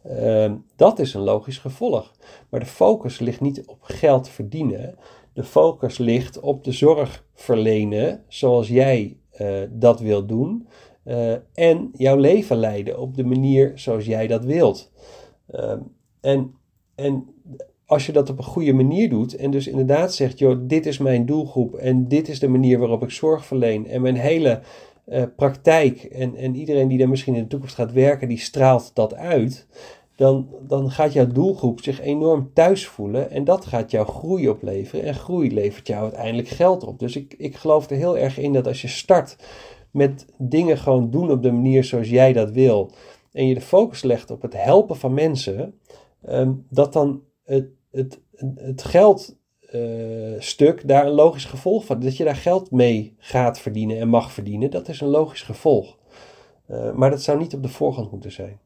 uh, 0.07 0.53
dat 0.77 0.99
is 0.99 1.15
een 1.15 1.21
logisch 1.21 1.59
gevolg. 1.59 2.13
Maar 2.49 2.61
de 2.61 2.67
focus 2.67 3.19
ligt 3.19 3.41
niet 3.41 3.67
op 3.67 3.83
geld 3.83 4.29
verdienen. 4.29 4.99
De 5.33 5.45
focus 5.45 5.99
ligt 5.99 6.41
op 6.41 6.65
de 6.65 6.73
zorg 6.73 7.25
verlenen 7.35 8.25
zoals 8.29 8.69
jij 8.69 9.17
uh, 9.41 9.61
dat 9.71 10.01
wilt 10.01 10.29
doen. 10.29 10.69
Uh, 11.05 11.33
en 11.55 11.91
jouw 11.93 12.17
leven 12.17 12.57
leiden 12.57 12.99
op 12.99 13.17
de 13.17 13.25
manier 13.25 13.73
zoals 13.75 14.05
jij 14.05 14.27
dat 14.27 14.45
wilt. 14.45 14.93
Ehm, 15.51 15.81
en 16.21 16.55
en 17.03 17.27
als 17.87 18.07
je 18.07 18.13
dat 18.13 18.31
op 18.31 18.39
een 18.39 18.45
goede 18.45 18.73
manier 18.73 19.09
doet 19.09 19.37
en 19.37 19.51
dus 19.51 19.67
inderdaad 19.67 20.15
zegt, 20.15 20.39
joh, 20.39 20.59
dit 20.61 20.87
is 20.87 20.99
mijn 20.99 21.27
doelgroep 21.27 21.75
en 21.75 22.09
dit 22.09 22.29
is 22.29 22.39
de 22.39 22.49
manier 22.49 22.79
waarop 22.79 23.03
ik 23.03 23.11
zorg 23.11 23.47
verleen 23.47 23.87
en 23.87 24.03
mijn 24.03 24.17
hele 24.17 24.61
uh, 25.09 25.23
praktijk 25.37 26.03
en, 26.03 26.37
en 26.37 26.55
iedereen 26.55 26.89
die 26.89 26.99
daar 26.99 27.09
misschien 27.09 27.35
in 27.35 27.43
de 27.43 27.49
toekomst 27.49 27.75
gaat 27.75 27.93
werken, 27.93 28.29
die 28.29 28.39
straalt 28.39 28.91
dat 28.95 29.15
uit, 29.15 29.67
dan, 30.17 30.49
dan 30.67 30.91
gaat 30.91 31.13
jouw 31.13 31.27
doelgroep 31.27 31.81
zich 31.81 32.01
enorm 32.01 32.51
thuis 32.55 32.87
voelen 32.87 33.31
en 33.31 33.45
dat 33.45 33.67
gaat 33.67 33.91
jouw 33.91 34.05
groei 34.05 34.49
opleveren 34.49 35.05
en 35.05 35.15
groei 35.15 35.55
levert 35.55 35.87
jou 35.87 36.03
uiteindelijk 36.03 36.49
geld 36.49 36.85
op. 36.85 36.99
Dus 36.99 37.17
ik, 37.17 37.35
ik 37.39 37.57
geloof 37.57 37.91
er 37.91 37.97
heel 37.97 38.19
erg 38.19 38.39
in 38.39 38.53
dat 38.53 38.67
als 38.67 38.83
je 38.83 38.89
start 38.89 39.37
met 39.91 40.27
dingen 40.39 40.79
gewoon 40.79 41.11
doen 41.11 41.31
op 41.31 41.43
de 41.43 41.53
manier 41.53 41.85
zoals 41.85 42.09
jij 42.09 42.33
dat 42.33 42.51
wil 42.51 42.91
en 43.33 43.47
je 43.47 43.55
de 43.55 43.61
focus 43.61 44.03
legt 44.03 44.31
op 44.31 44.43
het 44.43 44.55
helpen 44.57 44.97
van 44.97 45.15
mensen, 45.15 45.75
Ehm, 46.25 46.53
dat 46.69 46.93
dan 46.93 47.23
het, 47.45 47.69
het, 47.91 48.21
het 48.55 48.83
geldstuk 48.83 50.81
uh, 50.81 50.87
daar 50.87 51.07
een 51.07 51.13
logisch 51.13 51.45
gevolg 51.45 51.85
van, 51.85 52.01
dat 52.01 52.17
je 52.17 52.25
daar 52.25 52.37
geld 52.37 52.71
mee 52.71 53.15
gaat 53.19 53.59
verdienen 53.59 53.99
en 53.99 54.09
mag 54.09 54.33
verdienen, 54.33 54.71
dat 54.71 54.89
is 54.89 55.01
een 55.01 55.09
logisch 55.09 55.43
gevolg. 55.43 55.99
Uh, 56.69 56.93
maar 56.93 57.11
dat 57.11 57.23
zou 57.23 57.39
niet 57.39 57.55
op 57.55 57.63
de 57.63 57.69
voorgrond 57.69 58.11
moeten 58.11 58.33
zijn. 58.33 58.61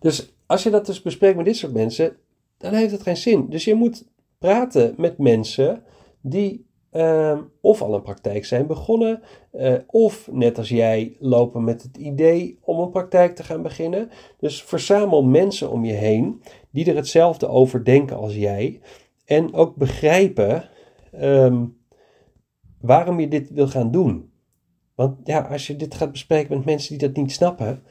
Dus 0.00 0.34
als 0.46 0.62
je 0.62 0.70
dat 0.70 0.86
dus 0.86 1.02
bespreekt 1.02 1.36
met 1.36 1.44
dit 1.44 1.56
soort 1.56 1.72
mensen, 1.72 2.16
dan 2.56 2.74
heeft 2.74 2.92
het 2.92 3.02
geen 3.02 3.16
zin. 3.16 3.48
Dus 3.48 3.64
je 3.64 3.74
moet 3.74 4.04
praten 4.38 4.94
met 4.96 5.18
mensen 5.18 5.82
die 6.20 6.67
uh, 6.92 7.38
of 7.60 7.82
al 7.82 7.94
een 7.94 8.02
praktijk 8.02 8.44
zijn 8.44 8.66
begonnen, 8.66 9.22
uh, 9.52 9.74
of 9.86 10.28
net 10.32 10.58
als 10.58 10.68
jij 10.68 11.16
lopen 11.18 11.64
met 11.64 11.82
het 11.82 11.96
idee 11.96 12.58
om 12.60 12.78
een 12.78 12.90
praktijk 12.90 13.34
te 13.34 13.42
gaan 13.42 13.62
beginnen. 13.62 14.10
Dus 14.38 14.62
verzamel 14.62 15.24
mensen 15.24 15.70
om 15.70 15.84
je 15.84 15.92
heen 15.92 16.42
die 16.70 16.90
er 16.90 16.96
hetzelfde 16.96 17.48
over 17.48 17.84
denken 17.84 18.16
als 18.16 18.34
jij 18.34 18.80
en 19.24 19.54
ook 19.54 19.76
begrijpen 19.76 20.68
um, 21.22 21.76
waarom 22.80 23.20
je 23.20 23.28
dit 23.28 23.50
wil 23.50 23.68
gaan 23.68 23.90
doen. 23.90 24.30
Want 24.94 25.16
ja, 25.24 25.40
als 25.40 25.66
je 25.66 25.76
dit 25.76 25.94
gaat 25.94 26.12
bespreken 26.12 26.56
met 26.56 26.64
mensen 26.64 26.98
die 26.98 27.08
dat 27.08 27.16
niet 27.16 27.32
snappen, 27.32 27.82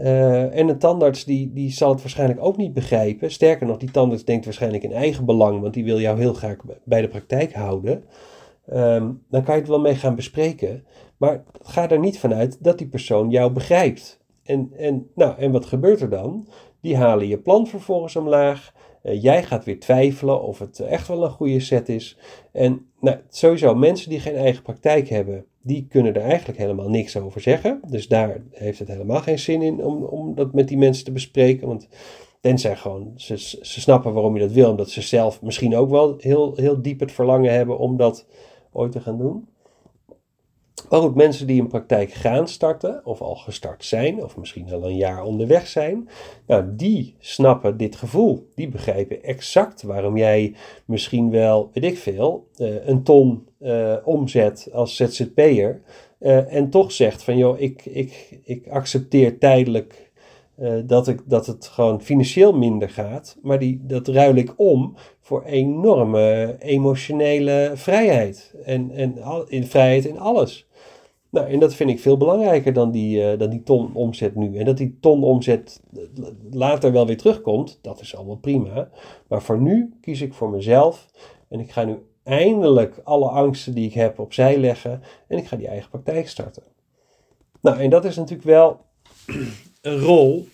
uh, 0.00 0.58
en 0.58 0.68
een 0.68 0.78
tandarts 0.78 1.24
die, 1.24 1.52
die 1.52 1.70
zal 1.70 1.90
het 1.90 2.00
waarschijnlijk 2.00 2.44
ook 2.44 2.56
niet 2.56 2.72
begrijpen. 2.72 3.30
Sterker 3.30 3.66
nog, 3.66 3.76
die 3.76 3.90
tandarts 3.90 4.24
denkt 4.24 4.44
waarschijnlijk 4.44 4.82
in 4.82 4.92
eigen 4.92 5.24
belang, 5.24 5.60
want 5.60 5.74
die 5.74 5.84
wil 5.84 6.00
jou 6.00 6.18
heel 6.18 6.34
graag 6.34 6.56
bij 6.84 7.00
de 7.00 7.08
praktijk 7.08 7.52
houden. 7.52 8.04
Um, 8.72 9.22
dan 9.30 9.42
kan 9.42 9.54
je 9.54 9.60
het 9.60 9.70
wel 9.70 9.80
mee 9.80 9.94
gaan 9.94 10.14
bespreken. 10.14 10.84
Maar 11.16 11.44
ga 11.62 11.88
er 11.88 11.98
niet 11.98 12.18
vanuit 12.18 12.64
dat 12.64 12.78
die 12.78 12.88
persoon 12.88 13.30
jou 13.30 13.52
begrijpt. 13.52 14.20
En, 14.42 14.70
en, 14.76 15.10
nou, 15.14 15.38
en 15.38 15.52
wat 15.52 15.66
gebeurt 15.66 16.00
er 16.00 16.10
dan? 16.10 16.48
Die 16.80 16.96
halen 16.96 17.28
je 17.28 17.38
plan 17.38 17.66
vervolgens 17.66 18.16
omlaag. 18.16 18.72
Uh, 19.02 19.22
jij 19.22 19.42
gaat 19.42 19.64
weer 19.64 19.80
twijfelen 19.80 20.42
of 20.42 20.58
het 20.58 20.80
echt 20.80 21.08
wel 21.08 21.24
een 21.24 21.30
goede 21.30 21.60
set 21.60 21.88
is. 21.88 22.16
En 22.52 22.86
nou, 23.00 23.16
sowieso, 23.28 23.74
mensen 23.74 24.10
die 24.10 24.20
geen 24.20 24.36
eigen 24.36 24.62
praktijk 24.62 25.08
hebben, 25.08 25.44
die 25.62 25.86
kunnen 25.88 26.14
er 26.14 26.22
eigenlijk 26.22 26.58
helemaal 26.58 26.88
niks 26.88 27.16
over 27.16 27.40
zeggen. 27.40 27.80
Dus 27.88 28.08
daar 28.08 28.42
heeft 28.50 28.78
het 28.78 28.88
helemaal 28.88 29.20
geen 29.20 29.38
zin 29.38 29.62
in 29.62 29.84
om, 29.84 30.04
om 30.04 30.34
dat 30.34 30.52
met 30.52 30.68
die 30.68 30.78
mensen 30.78 31.04
te 31.04 31.12
bespreken. 31.12 31.66
Want 31.66 31.88
tenzij 32.40 32.76
gewoon 32.76 33.12
ze, 33.16 33.38
ze 33.38 33.80
snappen 33.80 34.12
waarom 34.12 34.34
je 34.34 34.40
dat 34.40 34.52
wil, 34.52 34.70
omdat 34.70 34.90
ze 34.90 35.02
zelf 35.02 35.42
misschien 35.42 35.76
ook 35.76 35.90
wel 35.90 36.14
heel, 36.18 36.56
heel 36.56 36.82
diep 36.82 37.00
het 37.00 37.12
verlangen 37.12 37.52
hebben 37.52 37.78
om 37.78 37.96
dat 37.96 38.26
ooit 38.72 38.92
te 38.92 39.00
gaan 39.00 39.18
doen. 39.18 39.48
Maar 40.88 41.00
goed, 41.00 41.14
mensen 41.14 41.46
die 41.46 41.60
een 41.60 41.68
praktijk 41.68 42.12
gaan 42.12 42.48
starten, 42.48 43.00
of 43.04 43.20
al 43.20 43.34
gestart 43.34 43.84
zijn, 43.84 44.24
of 44.24 44.36
misschien 44.36 44.72
al 44.72 44.84
een 44.84 44.96
jaar 44.96 45.24
onderweg 45.24 45.66
zijn, 45.66 46.08
nou, 46.46 46.64
die 46.76 47.14
snappen 47.18 47.76
dit 47.76 47.96
gevoel. 47.96 48.48
Die 48.54 48.68
begrijpen 48.68 49.22
exact 49.22 49.82
waarom 49.82 50.16
jij 50.16 50.54
misschien 50.84 51.30
wel, 51.30 51.70
weet 51.72 51.84
ik 51.84 51.98
veel, 51.98 52.46
uh, 52.56 52.86
een 52.86 53.02
ton 53.02 53.46
uh, 53.60 53.96
omzet 54.04 54.68
als 54.72 54.96
ZZP'er. 54.96 55.80
Uh, 56.20 56.54
en 56.54 56.70
toch 56.70 56.92
zegt 56.92 57.22
van, 57.22 57.36
joh, 57.36 57.60
ik, 57.60 57.84
ik, 57.84 58.38
ik 58.44 58.68
accepteer 58.68 59.38
tijdelijk 59.38 60.08
dat, 60.84 61.08
ik, 61.08 61.20
dat 61.24 61.46
het 61.46 61.66
gewoon 61.66 62.02
financieel 62.02 62.52
minder 62.52 62.90
gaat, 62.90 63.36
maar 63.42 63.58
die, 63.58 63.80
dat 63.82 64.08
ruil 64.08 64.34
ik 64.34 64.52
om 64.56 64.94
voor 65.20 65.44
enorme 65.44 66.56
emotionele 66.58 67.72
vrijheid. 67.74 68.54
En, 68.64 68.90
en 68.90 69.18
in 69.48 69.66
vrijheid 69.66 70.04
in 70.04 70.18
alles. 70.18 70.68
Nou, 71.30 71.48
en 71.48 71.58
dat 71.58 71.74
vind 71.74 71.90
ik 71.90 72.00
veel 72.00 72.16
belangrijker 72.16 72.72
dan 72.72 72.90
die, 72.90 73.32
uh, 73.32 73.38
dan 73.38 73.50
die 73.50 73.62
ton 73.62 73.94
omzet 73.94 74.34
nu. 74.34 74.56
En 74.56 74.64
dat 74.64 74.76
die 74.76 74.98
ton 75.00 75.22
omzet 75.22 75.80
later 76.50 76.92
wel 76.92 77.06
weer 77.06 77.16
terugkomt, 77.16 77.78
dat 77.82 78.00
is 78.00 78.16
allemaal 78.16 78.36
prima. 78.36 78.90
Maar 79.28 79.42
voor 79.42 79.60
nu 79.60 79.94
kies 80.00 80.20
ik 80.20 80.34
voor 80.34 80.50
mezelf. 80.50 81.06
En 81.48 81.60
ik 81.60 81.70
ga 81.70 81.84
nu 81.84 81.96
eindelijk 82.22 83.00
alle 83.04 83.28
angsten 83.28 83.74
die 83.74 83.86
ik 83.86 83.94
heb 83.94 84.18
opzij 84.18 84.58
leggen. 84.58 85.02
En 85.28 85.38
ik 85.38 85.46
ga 85.46 85.56
die 85.56 85.68
eigen 85.68 85.90
praktijk 85.90 86.28
starten. 86.28 86.62
Nou, 87.60 87.78
en 87.78 87.90
dat 87.90 88.04
is 88.04 88.16
natuurlijk 88.16 88.48
wel 88.48 88.80
een 89.80 89.98
rol 89.98 90.48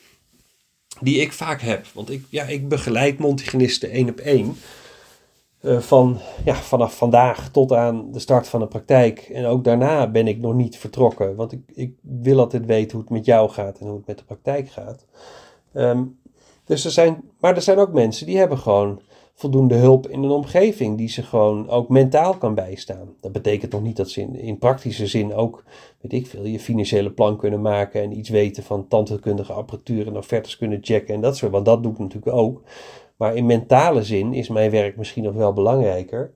die 1.01 1.21
ik 1.21 1.33
vaak 1.33 1.61
heb. 1.61 1.87
Want 1.87 2.11
ik, 2.11 2.25
ja, 2.31 2.45
ik 2.45 2.69
begeleid 2.69 3.19
Montigenisten 3.19 3.91
één 3.91 4.09
op 4.09 4.19
één. 4.19 4.57
Uh, 5.67 5.79
van, 5.79 6.19
ja, 6.45 6.55
vanaf 6.55 6.97
vandaag 6.97 7.51
tot 7.51 7.73
aan 7.73 8.13
de 8.13 8.19
start 8.19 8.49
van 8.49 8.61
de 8.61 8.67
praktijk. 8.67 9.19
En 9.19 9.47
ook 9.47 9.65
daarna 9.65 10.11
ben 10.11 10.27
ik 10.27 10.39
nog 10.39 10.55
niet 10.55 10.79
vertrokken. 10.79 11.37
Want 11.37 11.53
ik, 11.53 11.61
ik 11.75 11.95
wil 12.01 12.39
altijd 12.39 12.67
weten 12.67 12.93
hoe 12.93 13.01
het 13.01 13.11
met 13.11 13.25
jou 13.25 13.51
gaat 13.51 13.79
en 13.79 13.87
hoe 13.87 13.97
het 13.97 14.07
met 14.07 14.19
de 14.19 14.25
praktijk 14.25 14.69
gaat. 14.69 15.05
Um, 15.75 16.19
dus 16.65 16.85
er 16.85 16.91
zijn, 16.91 17.23
maar 17.41 17.57
er 17.57 17.63
zijn 17.63 17.79
ook 17.79 17.93
mensen 17.93 18.27
die 18.27 18.39
hebben 18.39 18.59
gewoon 18.59 19.01
voldoende 19.35 19.75
hulp 19.75 20.09
in 20.09 20.23
een 20.23 20.31
omgeving 20.31 20.99
die 20.99 21.09
ze 21.09 21.23
gewoon 21.23 21.69
ook 21.69 21.89
mentaal 21.89 22.35
kan 22.35 22.55
bijstaan. 22.55 23.15
Dat 23.21 23.33
betekent 23.33 23.73
nog 23.73 23.83
niet 23.83 23.97
dat 23.97 24.11
ze 24.11 24.21
in, 24.21 24.59
praktische 24.59 25.07
zin 25.07 25.35
ook, 25.35 25.65
weet 26.01 26.13
ik 26.13 26.27
veel, 26.27 26.45
je 26.45 26.61
financiële 26.61 27.11
plan 27.11 27.37
kunnen 27.37 27.61
maken 27.61 28.03
en 28.03 28.19
iets 28.19 28.29
weten 28.29 28.63
van 28.63 28.89
tandheelkundige 28.89 29.53
apparatuur 29.53 30.07
en 30.07 30.17
offertes 30.17 30.57
kunnen 30.57 30.79
checken 30.83 31.15
en 31.15 31.21
dat 31.21 31.37
soort, 31.37 31.53
want 31.53 31.65
dat 31.65 31.83
doe 31.83 31.93
ik 31.93 31.99
natuurlijk 31.99 32.37
ook. 32.37 32.63
Maar 33.17 33.37
in 33.37 33.47
mentale 33.47 34.03
zin 34.03 34.33
is 34.33 34.49
mijn 34.49 34.71
werk 34.71 34.97
misschien 34.97 35.25
nog 35.25 35.35
wel 35.35 35.53
belangrijker 35.53 36.33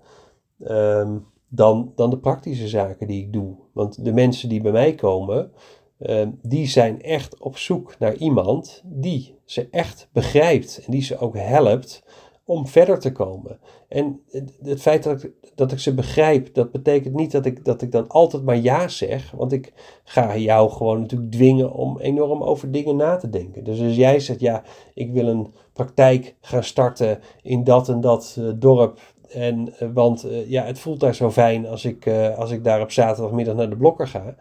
um, 0.58 1.26
dan, 1.48 1.92
dan 1.94 2.10
de 2.10 2.18
praktische 2.18 2.68
zaken 2.68 3.06
die 3.06 3.22
ik 3.22 3.32
doe. 3.32 3.54
Want 3.72 4.04
de 4.04 4.12
mensen 4.12 4.48
die 4.48 4.60
bij 4.60 4.72
mij 4.72 4.94
komen, 4.94 5.52
Ehm, 6.00 6.30
die 6.42 6.66
zijn 6.66 7.02
echt 7.02 7.38
op 7.38 7.56
zoek 7.56 7.98
naar 7.98 8.14
iemand 8.14 8.82
die 8.84 9.34
ze 9.44 9.68
echt 9.70 10.08
begrijpt 10.12 10.82
en 10.86 10.92
die 10.92 11.02
ze 11.02 11.18
ook 11.18 11.36
helpt 11.36 12.02
om 12.44 12.66
verder 12.66 12.98
te 13.00 13.12
komen. 13.12 13.58
En 13.88 14.20
het 14.62 14.80
feit 14.80 15.02
dat 15.02 15.22
ik, 15.22 15.32
dat 15.54 15.72
ik 15.72 15.78
ze 15.78 15.94
begrijp, 15.94 16.54
dat 16.54 16.70
betekent 16.70 17.14
niet 17.14 17.32
dat 17.32 17.46
ik, 17.46 17.64
dat 17.64 17.82
ik 17.82 17.92
dan 17.92 18.08
altijd 18.08 18.42
maar 18.42 18.58
ja 18.58 18.88
zeg. 18.88 19.30
Want 19.30 19.52
ik 19.52 19.72
ga 20.04 20.36
jou 20.36 20.70
gewoon 20.70 21.00
natuurlijk 21.00 21.30
dwingen 21.30 21.72
om 21.72 21.98
enorm 21.98 22.42
over 22.42 22.70
dingen 22.70 22.96
na 22.96 23.16
te 23.16 23.30
denken. 23.30 23.64
Dus 23.64 23.80
als 23.80 23.96
jij 23.96 24.20
zegt, 24.20 24.40
ja, 24.40 24.62
ik 24.94 25.12
wil 25.12 25.26
een 25.26 25.52
praktijk 25.84 26.34
gaan 26.40 26.64
starten 26.64 27.18
in 27.42 27.64
dat 27.64 27.88
en 27.88 28.00
dat 28.00 28.36
uh, 28.38 28.50
dorp 28.54 28.98
en, 29.30 29.74
uh, 29.82 29.88
want 29.94 30.26
uh, 30.26 30.50
ja, 30.50 30.64
het 30.64 30.78
voelt 30.78 31.00
daar 31.00 31.14
zo 31.14 31.30
fijn 31.30 31.66
als 31.66 31.84
ik, 31.84 32.08
als 32.36 32.50
ik 32.50 32.64
daar 32.64 32.80
op 32.80 32.90
zaterdagmiddag 32.90 33.54
naar 33.54 33.70
de 33.70 33.76
blokker 33.76 34.08
ga. 34.08 34.34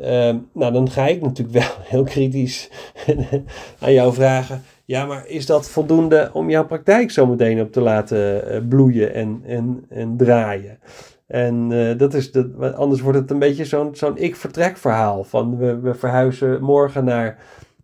Ehm, 0.00 0.38
nou, 0.52 0.72
dan 0.72 0.90
ga 0.90 1.06
ik 1.06 1.22
natuurlijk 1.22 1.58
wel 1.64 1.74
heel 1.80 2.02
kritisch 2.02 2.70
aan 3.82 3.92
jou 3.92 4.12
vragen. 4.12 4.62
Ja, 4.84 5.06
maar 5.06 5.26
is 5.26 5.46
dat 5.46 5.70
voldoende 5.70 6.30
om 6.32 6.50
jouw 6.50 6.66
praktijk 6.66 7.10
zo 7.10 7.26
meteen 7.26 7.60
op 7.60 7.72
te 7.72 7.80
laten 7.80 8.66
bloeien 8.68 9.14
en, 9.14 9.42
en, 9.46 9.84
en 9.88 10.16
draaien? 10.16 10.78
En 11.26 11.68
dat 11.96 12.14
is 12.14 12.32
dat, 12.32 12.74
anders 12.74 13.00
wordt 13.00 13.18
het 13.18 13.30
een 13.30 13.38
beetje 13.38 13.64
zo'n 13.64 13.94
zo'n 13.94 14.18
ik-vertrek 14.18 14.76
verhaal. 14.76 15.24
Van 15.24 15.56
we 15.56 15.94
verhuizen 15.94 16.62
morgen 16.62 17.04
naar 17.04 17.38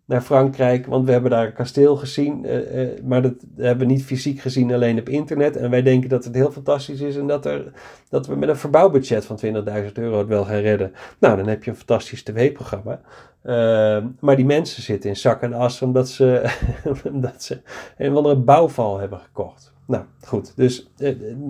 naar 0.09 0.21
Frankrijk, 0.21 0.85
want 0.85 1.05
we 1.05 1.11
hebben 1.11 1.31
daar 1.31 1.45
een 1.45 1.53
kasteel 1.53 1.95
gezien, 1.95 2.45
uh, 2.45 2.75
uh, 2.75 3.01
maar 3.03 3.21
dat 3.21 3.33
hebben 3.55 3.87
we 3.87 3.93
niet 3.93 4.03
fysiek 4.03 4.39
gezien, 4.39 4.73
alleen 4.73 4.99
op 4.99 5.09
internet. 5.09 5.55
En 5.55 5.69
wij 5.69 5.81
denken 5.81 6.09
dat 6.09 6.23
het 6.23 6.35
heel 6.35 6.51
fantastisch 6.51 7.01
is 7.01 7.17
en 7.17 7.27
dat, 7.27 7.45
er, 7.45 7.71
dat 8.09 8.27
we 8.27 8.35
met 8.35 8.49
een 8.49 8.57
verbouwbudget 8.57 9.25
van 9.25 9.39
20.000 9.45 9.51
euro 9.93 10.17
het 10.17 10.27
wel 10.27 10.45
gaan 10.45 10.59
redden. 10.59 10.93
Nou, 11.19 11.37
dan 11.37 11.47
heb 11.47 11.63
je 11.63 11.69
een 11.69 11.77
fantastisch 11.77 12.23
tv-programma. 12.23 13.01
Uh, 13.43 14.05
maar 14.19 14.35
die 14.35 14.45
mensen 14.45 14.83
zitten 14.83 15.09
in 15.09 15.15
zak 15.15 15.41
en 15.41 15.53
as 15.53 15.81
omdat 15.81 16.09
ze, 16.09 16.55
omdat 17.11 17.43
ze 17.43 17.61
een 17.97 18.11
of 18.11 18.17
andere 18.17 18.35
bouwval 18.35 18.99
hebben 18.99 19.19
gekocht. 19.19 19.73
Nou, 19.85 20.03
goed. 20.21 20.53
Dus 20.55 20.89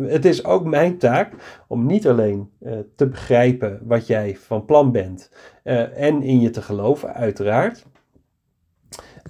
het 0.01 0.25
is 0.25 0.45
ook 0.45 0.65
mijn 0.65 0.97
taak 0.97 1.33
om 1.67 1.85
niet 1.85 2.07
alleen 2.07 2.49
te 2.95 3.07
begrijpen 3.07 3.79
wat 3.83 4.07
jij 4.07 4.37
van 4.39 4.65
plan 4.65 4.91
bent 4.91 5.31
en 5.63 6.23
in 6.23 6.39
je 6.39 6.49
te 6.49 6.61
geloven, 6.61 7.13
uiteraard. 7.13 7.85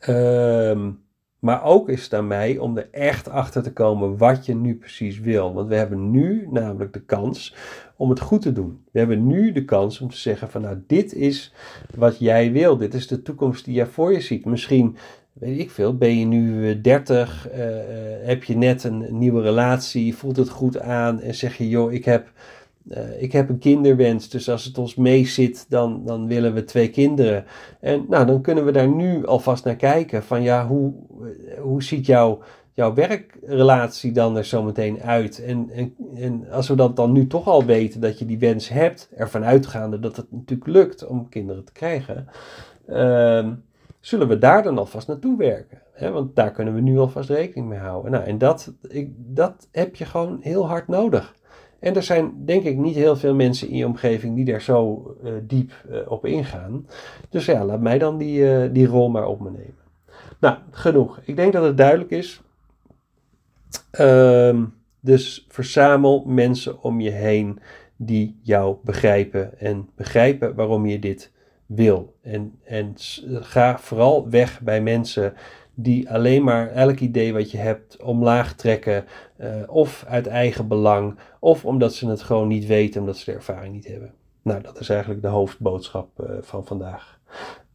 Um, 0.08 1.00
maar 1.40 1.64
ook 1.64 1.90
is 1.90 2.04
het 2.04 2.14
aan 2.14 2.28
mij 2.28 2.58
om 2.58 2.78
er 2.78 2.88
echt 2.92 3.30
achter 3.30 3.64
te 3.64 3.74
komen 3.74 4.18
wat 4.18 4.46
je 4.46 4.56
nu 4.56 4.76
precies 4.76 5.20
wil. 5.20 5.54
Want 5.54 5.68
we 5.68 5.76
hebben 5.76 6.12
nu 6.12 6.48
namelijk 6.52 6.94
de 6.94 7.02
kans 7.02 7.56
om 7.96 8.10
het 8.10 8.20
goed 8.20 8.42
te 8.42 8.52
doen. 8.52 8.84
We 8.92 9.00
hebben 9.00 9.28
nu 9.28 9.52
de 9.52 9.66
kans 9.66 10.00
om 10.00 10.10
te 10.10 10.18
zeggen 10.18 10.50
van 10.50 10.62
nou 10.62 10.84
dit 10.88 11.14
is 11.14 11.54
wat 11.96 12.20
jij 12.20 12.52
wil. 12.52 12.78
Dit 12.78 12.94
is 12.94 13.08
de 13.08 13.22
toekomst 13.22 13.66
die 13.66 13.74
jij 13.74 13.86
voor 13.86 14.14
je 14.14 14.22
ziet. 14.22 14.46
Misschien, 14.46 14.96
weet 15.34 15.60
ik 15.60 15.72
veel, 15.72 15.98
ben 15.98 16.20
je 16.20 16.26
nu 16.26 16.82
30, 16.82 17.48
uh, 17.52 17.58
uh, 17.58 17.76
heb 18.24 18.44
je 18.44 18.58
net 18.58 18.84
een 18.84 19.06
nieuwe 19.10 19.42
relatie, 19.42 20.16
voelt 20.16 20.38
het 20.38 20.50
goed 20.50 20.80
aan 20.80 21.22
en 21.22 21.36
zeg 21.36 21.58
je 21.58 21.70
joh 21.70 21.94
ik 21.94 22.06
heb 22.06 22.32
uh, 22.88 23.22
ik 23.22 23.32
heb 23.32 23.50
een 23.50 23.60
kinderwens, 23.60 24.30
dus 24.30 24.50
als 24.50 24.66
het 24.66 24.78
ons 24.78 24.96
mee 24.96 25.26
zit, 25.26 25.66
dan, 25.70 26.06
dan 26.06 26.28
willen 26.28 26.54
we 26.54 26.64
twee 26.64 26.90
kinderen. 26.90 27.46
En 27.80 28.06
nou, 28.10 28.26
dan 28.26 28.42
kunnen 28.42 28.66
we 28.66 28.72
daar 28.72 28.88
nu 28.88 29.26
alvast 29.26 29.66
naar 29.66 29.76
kijken. 29.76 30.24
Van 30.24 30.42
ja, 30.42 30.68
hoe, 30.68 30.94
hoe 31.62 31.84
ziet 31.84 32.06
jouw, 32.06 32.40
jouw 32.74 32.94
werkrelatie 32.94 34.12
dan 34.12 34.38
er 34.38 34.46
zo 34.46 34.64
meteen 34.64 35.02
uit? 35.02 35.44
En, 35.44 35.70
en, 35.70 35.96
en 36.16 36.50
als 36.52 36.68
we 36.68 36.76
dat 36.76 36.96
dan 36.96 37.12
nu 37.12 37.28
toch 37.28 37.48
al 37.48 37.66
weten 37.66 38.02
dat 38.02 38.20
je 38.20 38.26
die 38.26 38.40
wens 38.40 38.70
hebt, 38.70 39.10
ervan 39.16 39.44
uitgaande 39.44 40.00
dat 40.00 40.16
het 40.16 40.32
natuurlijk 40.32 40.70
lukt 40.70 41.06
om 41.06 41.30
kinderen 41.30 41.64
te 41.64 41.72
krijgen, 41.72 42.28
uh, 42.88 43.48
zullen 44.00 44.28
we 44.28 44.38
daar 44.38 44.64
dan 44.64 44.78
alvast 44.78 45.08
naartoe 45.08 45.38
werken. 45.38 45.82
Hè? 45.94 46.12
Want 46.12 46.36
daar 46.36 46.52
kunnen 46.52 46.74
we 46.74 46.82
nu 46.82 46.98
alvast 46.98 47.30
rekening 47.30 47.70
mee 47.70 47.80
houden. 47.80 48.12
Nou, 48.12 48.24
en 48.24 48.38
dat, 48.38 48.74
ik, 48.88 49.12
dat 49.16 49.68
heb 49.72 49.96
je 49.96 50.06
gewoon 50.06 50.38
heel 50.42 50.68
hard 50.68 50.88
nodig. 50.88 51.38
En 51.80 51.96
er 51.96 52.04
zijn 52.04 52.46
denk 52.46 52.64
ik 52.64 52.78
niet 52.78 52.96
heel 52.96 53.16
veel 53.16 53.36
mensen 53.36 53.70
in 53.70 53.78
je 53.78 53.86
omgeving 53.86 54.36
die 54.36 54.46
daar 54.46 54.62
zo 54.62 55.16
uh, 55.24 55.32
diep 55.44 55.72
uh, 55.90 56.12
op 56.12 56.26
ingaan. 56.26 56.88
Dus 57.30 57.46
ja, 57.46 57.66
laat 57.66 57.82
mij 57.82 57.98
dan 57.98 58.18
die, 58.18 58.40
uh, 58.40 58.74
die 58.74 58.88
rol 58.88 59.10
maar 59.10 59.28
op 59.28 59.40
me 59.40 59.52
nemen. 59.52 59.78
Nou, 60.40 60.58
genoeg. 60.72 61.20
Ik 61.24 61.36
denk 61.36 61.54
dat 61.54 61.64
het 61.64 61.78
duidelijk 61.78 62.12
is. 62.12 62.42
Uh, 64.00 64.64
dus 65.00 65.46
verzamel 65.48 66.24
mensen 66.28 66.84
om 66.84 67.02
je 67.02 67.10
heen 67.10 67.60
die 67.96 68.40
jou 68.44 68.76
begrijpen 68.84 69.60
en 69.60 69.90
begrijpen 69.96 70.56
waarom 70.56 70.86
je 70.86 71.00
dit 71.00 71.32
wil. 71.66 72.16
En, 72.22 72.60
en 72.64 72.94
ga 73.26 73.78
vooral 73.78 74.30
weg 74.30 74.62
bij 74.62 74.82
mensen 74.82 75.34
die 75.84 76.12
alleen 76.12 76.44
maar 76.44 76.72
elk 76.72 77.00
idee 77.00 77.34
wat 77.34 77.52
je 77.52 77.58
hebt 77.58 78.02
omlaag 78.02 78.54
trekken, 78.54 79.06
uh, 79.38 79.48
of 79.68 80.06
uit 80.08 80.28
eigen 80.28 80.68
belang, 80.68 81.20
of 81.40 81.66
omdat 81.66 81.94
ze 81.94 82.10
het 82.10 82.22
gewoon 82.22 82.48
niet 82.48 82.66
weten, 82.66 83.00
omdat 83.00 83.18
ze 83.18 83.26
de 83.26 83.34
ervaring 83.38 83.74
niet 83.74 83.88
hebben. 83.88 84.14
Nou, 84.42 84.62
dat 84.62 84.80
is 84.80 84.90
eigenlijk 84.90 85.22
de 85.22 85.28
hoofdboodschap 85.28 86.10
uh, 86.22 86.30
van 86.42 86.66
vandaag. 86.66 87.20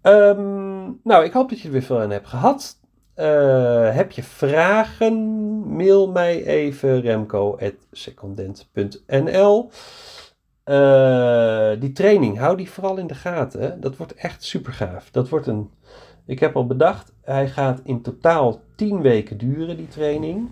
Um, 0.03 1.01
nou, 1.03 1.25
ik 1.25 1.33
hoop 1.33 1.49
dat 1.49 1.61
je 1.61 1.67
er 1.67 1.73
weer 1.73 1.83
veel 1.83 2.01
aan 2.01 2.11
hebt 2.11 2.29
gehad. 2.29 2.79
Uh, 3.17 3.95
heb 3.95 4.13
je 4.13 4.23
vragen? 4.23 5.15
Mail 5.77 6.11
mij 6.11 6.45
even 6.45 7.01
remco.secondent.nl. 7.01 9.71
die 11.79 11.93
training, 11.93 12.39
hou 12.39 12.57
die 12.57 12.71
vooral 12.71 12.97
in 12.97 13.07
de 13.07 13.15
gaten. 13.15 13.81
Dat 13.81 13.97
wordt 13.97 14.15
echt 14.15 14.45
super 14.45 14.73
gaaf. 14.73 15.11
Dat 15.11 15.29
wordt 15.29 15.47
een 15.47 15.71
ik 16.27 16.41
heb 16.41 16.57
al 16.57 16.67
bedacht, 16.67 17.13
hij 17.23 17.49
gaat 17.49 17.81
in 17.85 18.03
totaal 18.03 18.61
10 18.75 19.01
weken 19.01 19.39
duren, 19.39 19.77
die 19.77 19.89
training. 19.89 20.51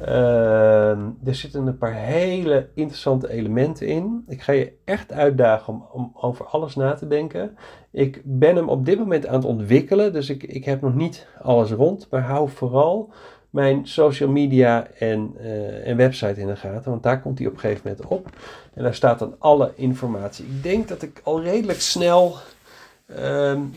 Uh, 0.00 0.88
er 1.24 1.34
zitten 1.34 1.66
een 1.66 1.78
paar 1.78 1.94
hele 1.94 2.68
interessante 2.74 3.30
elementen 3.30 3.86
in. 3.86 4.24
Ik 4.28 4.42
ga 4.42 4.52
je 4.52 4.72
echt 4.84 5.12
uitdagen 5.12 5.72
om, 5.72 5.86
om, 5.92 6.12
over 6.14 6.44
alles 6.44 6.74
na 6.74 6.94
te 6.94 7.06
denken. 7.06 7.56
Ik 7.90 8.20
ben 8.24 8.56
hem 8.56 8.68
op 8.68 8.84
dit 8.84 8.98
moment 8.98 9.26
aan 9.26 9.34
het 9.34 9.44
ontwikkelen, 9.44 10.12
dus 10.12 10.30
ik, 10.30 10.42
ik 10.42 10.64
heb 10.64 10.80
nog 10.80 10.94
niet 10.94 11.26
alles 11.42 11.70
rond. 11.70 12.06
Maar 12.10 12.22
hou 12.22 12.48
vooral 12.48 13.12
mijn 13.50 13.86
social 13.86 14.28
media 14.30 14.86
en, 14.98 15.34
uh, 15.40 15.88
en 15.88 15.96
website 15.96 16.40
in 16.40 16.46
de 16.46 16.56
gaten, 16.56 16.90
want 16.90 17.02
daar 17.02 17.20
komt 17.20 17.38
hij 17.38 17.46
op 17.46 17.54
een 17.54 17.60
gegeven 17.60 17.82
moment 17.84 18.06
op. 18.06 18.28
En 18.74 18.82
daar 18.82 18.94
staat 18.94 19.18
dan 19.18 19.34
alle 19.38 19.72
informatie. 19.74 20.44
Ik 20.44 20.62
denk 20.62 20.88
dat 20.88 21.02
ik 21.02 21.20
al 21.24 21.42
redelijk 21.42 21.80
snel 21.80 22.36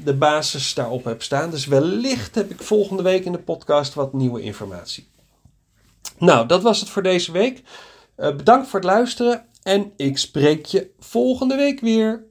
de 0.03 0.15
basis 0.17 0.73
daarop 0.73 1.03
heb 1.03 1.21
staan. 1.21 1.49
Dus 1.49 1.65
wellicht 1.65 2.35
heb 2.35 2.51
ik 2.51 2.61
volgende 2.63 3.03
week 3.03 3.25
in 3.25 3.31
de 3.31 3.39
podcast 3.39 3.93
wat 3.93 4.13
nieuwe 4.13 4.41
informatie. 4.41 5.07
Nou, 6.17 6.47
dat 6.47 6.61
was 6.61 6.79
het 6.79 6.89
voor 6.89 7.03
deze 7.03 7.31
week. 7.31 7.63
Uh, 8.17 8.35
bedankt 8.35 8.67
voor 8.67 8.79
het 8.79 8.89
luisteren 8.89 9.45
en 9.63 9.91
ik 9.95 10.17
spreek 10.17 10.65
je 10.65 10.89
volgende 10.99 11.55
week 11.55 11.79
weer. 11.79 12.23